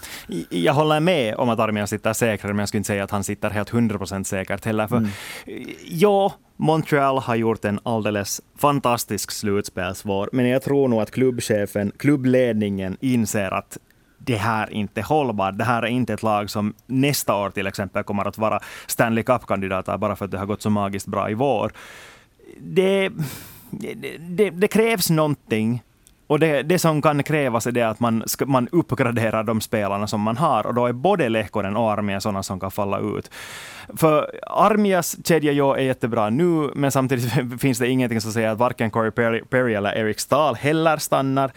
Jag 0.51 0.75
håller 0.75 1.01
med 1.01 1.35
om 1.35 1.49
att 1.49 1.59
Armia 1.59 1.87
sitter 1.87 2.13
säkrare, 2.13 2.53
men 2.53 2.59
jag 2.59 2.69
skulle 2.69 2.79
inte 2.79 2.87
säga 2.87 3.05
att 3.05 3.11
han 3.11 3.25
sitter 3.25 3.51
helt 3.51 3.71
100% 3.71 4.25
säkert 4.25 4.65
heller. 4.65 4.87
För 4.87 4.97
mm. 4.97 5.11
Ja, 5.85 6.35
Montreal 6.57 7.19
har 7.19 7.35
gjort 7.35 7.65
en 7.65 7.81
alldeles 7.83 8.41
fantastisk 8.59 9.31
slutspelsvår, 9.31 10.29
men 10.33 10.49
jag 10.49 10.63
tror 10.63 10.89
nog 10.89 11.01
att 11.01 11.11
klubbchefen, 11.11 11.93
klubbledningen 11.97 12.97
inser 13.01 13.55
att 13.55 13.79
det 14.19 14.37
här 14.37 14.73
inte 14.73 15.03
hållbart. 15.03 15.59
Det 15.59 15.65
här 15.65 15.83
är 15.83 15.87
inte 15.87 16.15
ett 16.15 16.23
lag 16.23 16.51
som 16.51 16.75
nästa 16.87 17.35
år 17.35 17.51
till 17.51 17.67
exempel 17.67 18.05
kommer 18.05 18.25
att 18.25 18.39
vara 18.39 18.61
Stanley 18.87 19.25
Cup-kandidater 19.25 19.99
bara 19.99 20.17
för 20.17 20.25
att 20.25 20.31
det 20.31 20.39
har 20.39 20.47
gått 20.47 20.63
så 20.63 20.71
magiskt 20.71 21.07
bra 21.07 21.31
i 21.31 21.35
vår. 21.35 21.73
Det, 22.61 23.11
det, 24.19 24.51
det 24.51 24.69
krävs 24.69 25.11
någonting 25.11 25.83
och 26.29 26.39
det, 26.39 26.63
det 26.63 26.79
som 26.79 27.03
kan 27.03 27.23
krävas 27.23 27.67
är 27.67 27.73
det 27.73 27.83
att 27.83 28.01
man, 28.01 28.25
man 28.47 28.69
uppgraderar 28.73 29.45
de 29.45 29.61
spelarna 29.61 30.07
som 30.07 30.21
man 30.21 30.37
har. 30.37 30.67
Och 30.67 30.75
då 30.75 30.87
är 30.87 30.93
både 30.93 31.29
Lehkonen 31.29 31.77
och 31.77 31.93
Armia 31.93 32.21
sådana 32.21 32.43
som 32.43 32.61
kan 32.61 32.71
falla 32.71 32.99
ut. 32.99 33.31
För 33.97 34.31
Armias 34.47 35.17
kedja 35.25 35.53
jo 35.53 35.73
är 35.73 35.83
jättebra 35.83 36.31
nu, 36.31 36.71
men 36.75 36.93
samtidigt 36.93 37.61
finns 37.61 37.79
det 37.79 37.89
ingenting 37.89 38.21
som 38.21 38.33
säger 38.33 38.49
att 38.49 38.59
varken 38.59 38.91
Corey 38.91 39.11
Perry, 39.11 39.43
Perry 39.45 39.75
eller 39.75 39.97
Eric 39.97 40.21
Stahl 40.21 40.55
heller 40.55 40.97
stannar. 40.97 41.53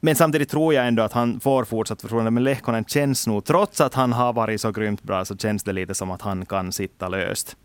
Men 0.00 0.16
samtidigt 0.16 0.50
tror 0.50 0.74
jag 0.74 0.86
ändå 0.86 1.02
att 1.02 1.12
han 1.12 1.40
får 1.40 1.64
fortsatt 1.64 2.00
förtroende. 2.00 2.30
Men 2.30 2.44
Lehkonen 2.44 2.84
känns 2.84 3.26
nog, 3.26 3.44
trots 3.44 3.80
att 3.80 3.94
han 3.94 4.12
har 4.12 4.32
varit 4.32 4.60
så 4.60 4.72
grymt 4.72 5.02
bra, 5.02 5.24
så 5.24 5.36
känns 5.36 5.64
det 5.64 5.72
lite 5.72 5.94
som 5.94 6.10
att 6.10 6.22
han 6.22 6.46
kan 6.46 6.72
sitta 6.72 7.08
löst. 7.08 7.56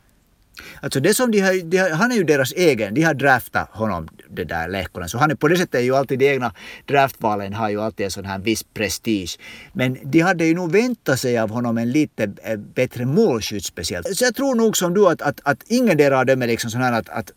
Alltså 0.82 1.00
det 1.00 1.14
som 1.14 1.32
de 1.32 1.40
har, 1.40 1.64
de 1.64 1.78
har, 1.78 1.90
han 1.90 2.12
är 2.12 2.16
ju 2.16 2.24
deras 2.24 2.52
egen, 2.52 2.94
de 2.94 3.02
har 3.02 3.14
draftat 3.14 3.70
honom, 3.72 4.08
det 4.30 4.44
där 4.44 4.68
Lehkonen. 4.68 5.10
Så 5.10 5.18
han 5.18 5.32
är 5.32 5.36
på 5.36 5.48
det 5.48 5.58
sättet 5.58 5.76
är 5.76 5.84
ju 5.84 5.96
alltid 5.96 6.20
de 6.20 6.30
egna 6.30 6.54
draftvalen 6.86 7.54
har 7.54 7.70
ju 7.70 7.82
alltid 7.82 8.04
en 8.04 8.12
sån 8.12 8.26
här 8.26 8.40
viss 8.40 8.64
prestige. 8.64 9.40
Men 9.74 9.98
de 10.04 10.20
hade 10.20 10.46
ju 10.46 10.56
nog 10.56 10.72
väntat 10.72 11.20
sig 11.20 11.40
av 11.40 11.50
honom 11.50 11.78
en 11.78 11.92
lite 11.92 12.32
eh, 12.44 12.58
bättre 12.58 13.06
målskytt 13.06 13.66
speciellt. 13.66 14.18
Så 14.18 14.24
jag 14.24 14.36
tror 14.36 14.56
nog 14.56 14.78
som 14.78 14.94
du 14.94 15.08
att, 15.08 15.22
att, 15.22 15.40
att 15.44 15.64
ingen 15.68 15.98
där 15.98 16.12
av 16.12 16.26
dem 16.26 16.42
är 16.42 16.48
liksom 16.48 16.70
sån 16.70 16.82
här 16.82 16.94
att, 16.94 17.10
att 17.10 17.32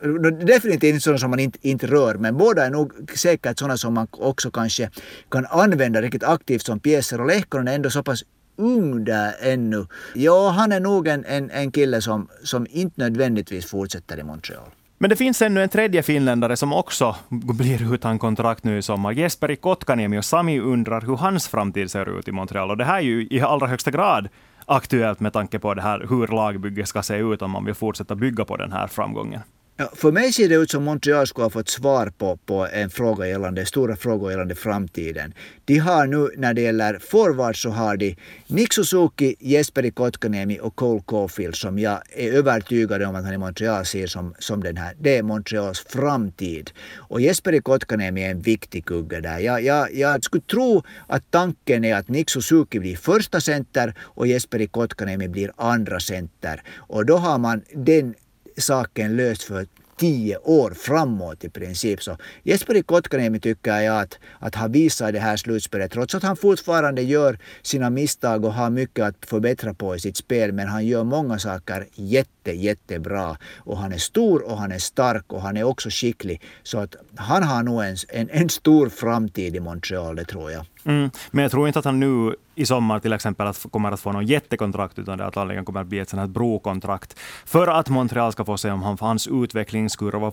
definitivt 0.47 0.85
inte 0.85 1.01
sådana 1.01 1.19
som 1.19 1.31
man 1.31 1.39
inte, 1.39 1.59
inte 1.63 1.87
rör, 1.87 2.15
men 2.15 2.37
båda 2.37 2.67
är 2.67 2.71
nog 2.71 2.93
säkert 3.15 3.59
sådana 3.59 3.77
som 3.77 3.95
man 3.95 4.09
också 4.11 4.51
kanske 4.51 4.91
kan 5.31 5.47
använda 5.47 6.03
riktigt 6.03 6.25
aktivt 6.25 6.67
som 6.67 6.81
pjäser. 6.81 7.21
Och 7.21 7.27
Lehkonen 7.27 7.69
är 7.69 7.75
ändå 7.75 7.91
så 7.91 8.03
pass 8.03 8.25
ung 8.61 9.05
där 9.05 9.35
ännu. 9.41 9.87
Ja, 10.15 10.51
han 10.51 10.73
är 10.73 10.81
nog 10.81 11.09
en, 11.09 11.25
en, 11.25 11.51
en 11.51 11.71
kille 11.71 12.03
som, 12.03 12.29
som 12.43 12.67
inte 12.71 13.01
nödvändigtvis 13.01 13.67
fortsätter 13.67 14.19
i 14.19 14.23
Montreal. 14.23 14.69
Men 14.99 15.11
det 15.11 15.17
finns 15.17 15.43
ännu 15.43 15.63
en 15.63 15.69
tredje 15.69 16.03
finländare 16.03 16.57
som 16.57 16.73
också 16.73 17.17
blir 17.29 17.95
utan 17.95 18.19
kontrakt 18.19 18.65
nu 18.65 18.79
i 18.79 18.83
sommar. 18.83 19.13
Jesperi 19.13 19.57
Kotkaniemi 19.57 20.19
och 20.19 20.25
Sami 20.25 20.61
undrar 20.61 21.01
hur 21.01 21.17
hans 21.17 21.49
framtid 21.49 21.91
ser 21.91 22.19
ut 22.19 22.29
i 22.29 22.33
Montreal. 22.33 22.71
Och 22.71 22.77
det 22.77 22.85
här 22.85 22.97
är 22.97 23.01
ju 23.01 23.29
i 23.31 23.41
allra 23.41 23.67
högsta 23.67 23.91
grad 23.91 24.29
aktuellt 24.67 25.21
med 25.21 25.33
tanke 25.33 25.59
på 25.59 25.75
det 25.75 25.83
här 25.83 26.07
hur 26.09 26.27
lagbygget 26.27 26.89
ska 26.89 27.03
se 27.03 27.17
ut 27.17 27.43
om 27.43 27.51
man 27.51 27.65
vill 27.65 27.75
fortsätta 27.75 28.15
bygga 28.15 28.45
på 28.45 28.57
den 28.57 28.73
här 28.73 28.87
framgången. 28.87 29.41
Ja, 29.81 29.91
för 29.95 30.13
mig 30.13 30.33
ser 30.33 30.49
det 30.49 30.55
ut 30.55 30.71
som 30.71 30.85
Montreal 30.85 31.27
skulle 31.27 31.45
ha 31.45 31.51
fått 31.51 31.69
svar 31.69 32.13
på, 32.19 32.37
på 32.37 32.67
en 32.73 32.91
fråga 32.91 33.27
gällande, 33.27 33.67
stora 33.67 33.97
frågor 33.97 34.31
gällande 34.31 34.55
framtiden. 34.55 35.35
De 35.65 35.79
har 35.79 36.07
nu 36.07 36.29
när 36.37 36.55
det 36.55 36.61
gäller 36.61 36.99
forward 36.99 37.63
så 37.63 37.71
har 37.71 37.97
de 37.97 38.17
Nick 38.47 38.73
Suzuki, 38.73 39.37
Jesperi 39.41 39.91
Kotkaniemi 39.91 40.59
och 40.63 40.77
Cole 40.77 41.03
Caulfield 41.07 41.57
som 41.57 41.79
jag 41.79 42.03
är 42.17 42.33
övertygad 42.33 43.03
om 43.03 43.15
att 43.15 43.25
han 43.25 43.35
i 43.35 43.39
Montreal 43.39 43.85
ser 43.85 44.07
som, 44.07 44.35
som 44.39 44.63
den 44.63 44.77
här. 44.77 44.95
Det 45.01 45.19
är 45.19 45.23
Montreals 45.23 45.81
framtid. 45.81 46.71
Och 46.97 47.21
Jesperi 47.21 47.61
Kotkaniemi 47.61 48.25
är 48.25 48.31
en 48.31 48.41
viktig 48.41 48.85
kugge 48.85 49.21
där. 49.21 49.39
Jag, 49.39 49.63
jag, 49.63 49.95
jag 49.95 50.25
skulle 50.25 50.43
tro 50.43 50.83
att 51.07 51.31
tanken 51.31 51.85
är 51.85 51.95
att 51.95 52.09
Nick 52.09 52.31
Suzuki 52.31 52.81
blir 52.81 52.97
första 52.97 53.41
center 53.41 53.95
och 54.01 54.27
Jesperi 54.27 54.67
Kotkaniemi 54.67 55.29
blir 55.29 55.53
andra 55.57 56.01
center. 56.01 56.63
Och 56.77 57.07
då 57.07 57.17
har 57.17 57.39
man 57.39 57.63
den 57.75 58.15
saken 58.61 59.17
löst 59.17 59.43
för 59.43 59.67
tio 60.01 60.37
år 60.37 60.71
framåt 60.71 61.45
i 61.45 61.49
princip. 61.49 62.03
Så 62.03 62.17
Jesperi 62.43 62.83
Kotkaniemi 62.83 63.41
tycker 63.41 63.81
jag 63.81 64.01
att, 64.01 64.19
att 64.39 64.55
ha 64.55 64.69
visat 64.69 65.13
det 65.13 65.19
här 65.19 65.37
slutspelet, 65.37 65.93
trots 65.93 66.15
att 66.15 66.23
han 66.23 66.37
fortfarande 66.37 67.03
gör 67.03 67.39
sina 67.63 67.91
misstag 67.91 68.45
och 68.45 68.55
har 68.55 68.71
mycket 68.71 69.05
att 69.05 69.27
förbättra 69.27 69.75
på 69.75 69.97
i 69.97 70.01
sitt 70.01 70.17
spel, 70.17 70.53
men 70.53 70.69
han 70.69 70.87
gör 70.87 71.05
många 71.05 71.39
saker 71.39 71.87
jätte, 71.95 72.40
jättebra. 72.47 73.37
Och 73.59 73.79
han 73.79 73.93
är 73.93 73.99
stor 73.99 74.51
och 74.51 74.59
han 74.59 74.73
är 74.73 74.79
stark 74.79 75.33
och 75.33 75.43
han 75.43 75.57
är 75.57 75.65
också 75.65 75.89
skicklig. 75.91 76.43
Så 76.63 76.79
att 76.79 76.97
han 77.17 77.43
har 77.43 77.63
nog 77.63 77.83
en, 77.83 77.97
en, 78.09 78.31
en 78.31 78.49
stor 78.49 78.89
framtid 78.89 79.57
i 79.57 79.61
Montreal, 79.61 80.17
det 80.17 80.25
tror 80.25 80.51
jag. 80.51 80.67
Mm, 80.85 81.11
men 81.31 81.43
jag 81.43 81.51
tror 81.51 81.67
inte 81.67 81.79
att 81.79 81.85
han 81.85 82.01
nu 82.01 82.35
i 82.55 82.67
sommar 82.67 83.01
till 83.01 83.13
exempel 83.13 83.47
att, 83.47 83.67
kommer 83.71 83.93
att 83.93 84.01
få 84.01 84.13
något 84.13 84.29
jättekontrakt, 84.29 84.99
utan 84.99 85.19
det 85.19 85.25
att 85.25 85.37
antagligen 85.37 85.65
kommer 85.65 85.81
att 85.81 85.87
bli 85.87 85.99
ett 85.99 86.09
sånt 86.09 86.21
här 86.21 86.27
brokontrakt. 86.27 87.19
För 87.45 87.67
att 87.67 87.89
Montreal 87.89 88.33
ska 88.33 88.45
få 88.45 88.57
se 88.57 88.71
om 88.71 88.83
han, 88.83 88.97
hans 89.01 89.29
utvecklingskurva, 89.29 90.33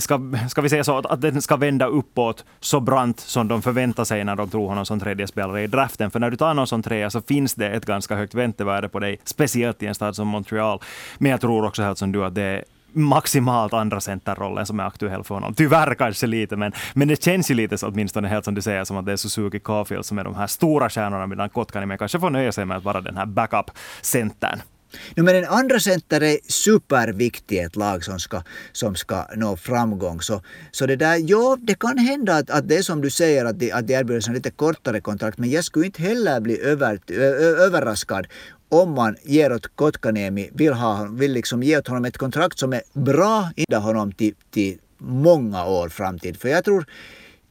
ska, 0.00 0.20
ska 0.48 0.60
vi 0.60 0.68
säga 0.68 0.84
så, 0.84 0.98
att, 0.98 1.06
att 1.06 1.20
den 1.20 1.42
ska 1.42 1.56
vända 1.56 1.86
uppåt 1.86 2.44
så 2.60 2.80
brant 2.80 3.20
som 3.20 3.48
de 3.48 3.62
förväntar 3.62 4.04
sig 4.04 4.24
när 4.24 4.36
de 4.36 4.48
tror 4.48 4.68
honom 4.68 4.86
som 4.86 5.00
tredje 5.00 5.26
spelare 5.26 5.62
i 5.62 5.66
draften. 5.66 6.10
För 6.10 6.20
när 6.20 6.30
du 6.30 6.36
tar 6.36 6.54
någon 6.54 6.66
som 6.66 6.82
trea 6.82 7.10
så 7.10 7.20
finns 7.20 7.54
det 7.54 7.68
ett 7.68 7.86
ganska 7.86 8.16
högt 8.16 8.34
väntevärde 8.34 8.88
på 8.88 8.98
dig, 8.98 9.20
speciellt 9.24 9.82
i 9.82 9.86
en 9.86 9.94
stad 9.94 10.16
som 10.16 10.28
Montreal. 10.28 10.80
Men 11.26 11.30
jag 11.30 11.40
tror 11.40 11.64
också 11.64 11.82
helt 11.82 11.98
som 11.98 12.12
du 12.12 12.24
att 12.24 12.34
det 12.34 12.42
är 12.42 12.64
maximalt 12.92 13.72
andra 13.72 14.00
centerrollen 14.00 14.66
som 14.66 14.80
är 14.80 14.84
aktuell 14.84 15.24
för 15.24 15.34
honom. 15.34 15.54
Tyvärr 15.54 15.94
kanske 15.94 16.26
lite, 16.26 16.56
men, 16.56 16.72
men 16.94 17.08
det 17.08 17.22
känns 17.22 17.50
ju 17.50 17.54
lite 17.54 17.78
så, 17.78 17.86
åtminstone 17.86 18.28
helt 18.28 18.44
som 18.44 18.54
du 18.54 18.62
säger, 18.62 18.84
som 18.84 18.96
att 18.96 19.06
det 19.06 19.12
är 19.12 19.16
Suzuki 19.16 19.60
Caulfield 19.60 20.04
som 20.04 20.18
är 20.18 20.24
de 20.24 20.34
här 20.34 20.46
stora 20.46 20.90
stjärnorna, 20.90 21.26
medan 21.26 21.48
Kotkaniemi 21.48 21.98
kanske 21.98 22.20
får 22.20 22.30
nöja 22.30 22.52
sig 22.52 22.64
med 22.64 22.76
att 22.76 22.84
vara 22.84 23.00
den 23.00 23.16
här 23.16 23.26
backup-centern. 23.26 24.60
No, 25.16 25.22
men 25.22 25.36
en 25.36 25.44
andra 25.44 25.80
center 25.80 26.22
är 26.22 26.38
superviktig 26.48 27.56
i 27.56 27.58
ett 27.58 27.76
lag 27.76 28.04
som 28.04 28.18
ska, 28.18 28.42
som 28.72 28.94
ska 28.94 29.26
nå 29.36 29.56
framgång. 29.56 30.20
Så, 30.20 30.42
så 30.70 30.86
det 30.86 30.96
där, 30.96 31.30
ja, 31.30 31.56
det 31.60 31.74
kan 31.74 31.98
hända 31.98 32.36
att, 32.36 32.50
att 32.50 32.68
det 32.68 32.76
är 32.76 32.82
som 32.82 33.00
du 33.00 33.10
säger 33.10 33.44
att 33.44 33.58
de, 33.58 33.72
att 33.72 33.86
de 33.86 33.94
erbjuder 33.94 34.28
en 34.28 34.34
lite 34.34 34.50
kortare 34.50 35.00
kontrakt, 35.00 35.38
men 35.38 35.50
jag 35.50 35.64
skulle 35.64 35.86
inte 35.86 36.02
heller 36.02 36.40
bli 36.40 36.60
över, 36.60 37.00
ö, 37.10 37.66
överraskad 37.66 38.26
om 38.68 38.94
man 38.94 39.16
ger 39.22 39.52
åt 39.52 39.76
Kotkaniemi, 39.76 40.50
vill, 40.52 40.72
ha, 40.72 41.08
vill 41.10 41.32
liksom 41.32 41.62
ge 41.62 41.78
åt 41.78 41.88
honom 41.88 42.04
ett 42.04 42.18
kontrakt 42.18 42.58
som 42.58 42.72
är 42.72 42.82
bra, 42.92 43.50
inda 43.56 43.78
honom 43.78 44.12
till, 44.12 44.34
till 44.50 44.78
många 44.98 45.66
år 45.66 45.88
framtid. 45.88 46.40
För 46.40 46.48
jag 46.48 46.64
tror, 46.64 46.86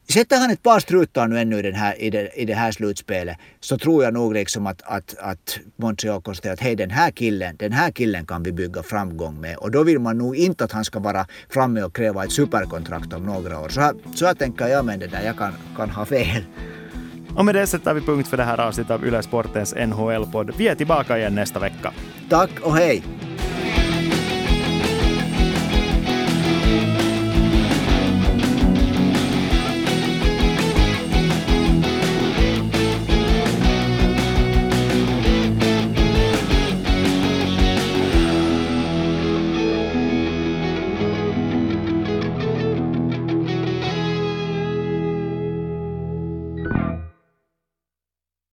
sätter 0.08 0.38
han 0.38 0.50
ett 0.50 0.62
par 0.62 0.80
strutar 0.80 1.28
nu 1.28 1.38
ännu 1.38 1.58
i, 1.58 1.62
den 1.62 1.74
här, 1.74 2.02
i, 2.02 2.10
det, 2.10 2.30
i 2.36 2.44
det 2.44 2.54
här 2.54 2.72
slutspelet 2.72 3.36
så 3.60 3.78
tror 3.78 4.04
jag 4.04 4.14
nog 4.14 4.34
liksom 4.34 4.66
att, 4.66 4.82
att, 4.82 5.14
att 5.18 5.58
Montreal 5.76 6.22
konstaterar 6.22 6.54
att 6.54 6.60
hej 6.60 6.76
den 6.76 6.90
här 6.90 7.10
killen, 7.10 7.56
den 7.56 7.72
här 7.72 7.90
killen 7.90 8.26
kan 8.26 8.42
vi 8.42 8.52
bygga 8.52 8.82
framgång 8.82 9.40
med. 9.40 9.56
Och 9.56 9.70
då 9.70 9.82
vill 9.82 9.98
man 9.98 10.18
nog 10.18 10.36
inte 10.36 10.64
att 10.64 10.72
han 10.72 10.84
ska 10.84 10.98
vara 10.98 11.26
framme 11.48 11.82
och 11.82 11.96
kräva 11.96 12.24
ett 12.24 12.32
superkontrakt 12.32 13.12
om 13.12 13.26
några 13.26 13.60
år. 13.60 13.68
Så 13.68 13.80
här, 13.80 13.94
så 14.14 14.26
här 14.26 14.34
tänker 14.34 14.66
jag 14.66 14.84
med 14.84 15.00
det 15.00 15.06
där, 15.06 15.22
jag 15.24 15.38
kan, 15.38 15.52
kan 15.76 15.90
ha 15.90 16.04
fel. 16.04 16.42
Och 17.36 17.44
med 17.44 17.54
det 17.54 17.66
sätter 17.66 17.94
vi 17.94 18.00
punkt 18.00 18.28
för 18.28 18.36
det 18.36 18.44
här 18.44 18.60
avsnittet 18.60 18.90
av 18.90 19.06
Yle 19.06 19.22
Sportens 19.22 19.74
NHL-podd. 19.74 20.50
Vi 20.56 20.68
är 20.68 20.74
tillbaka 20.74 21.18
igen 21.18 21.34
nästa 21.34 21.58
vecka. 21.60 21.92
Tack 22.28 22.50
och 22.62 22.76
hej! 22.76 23.02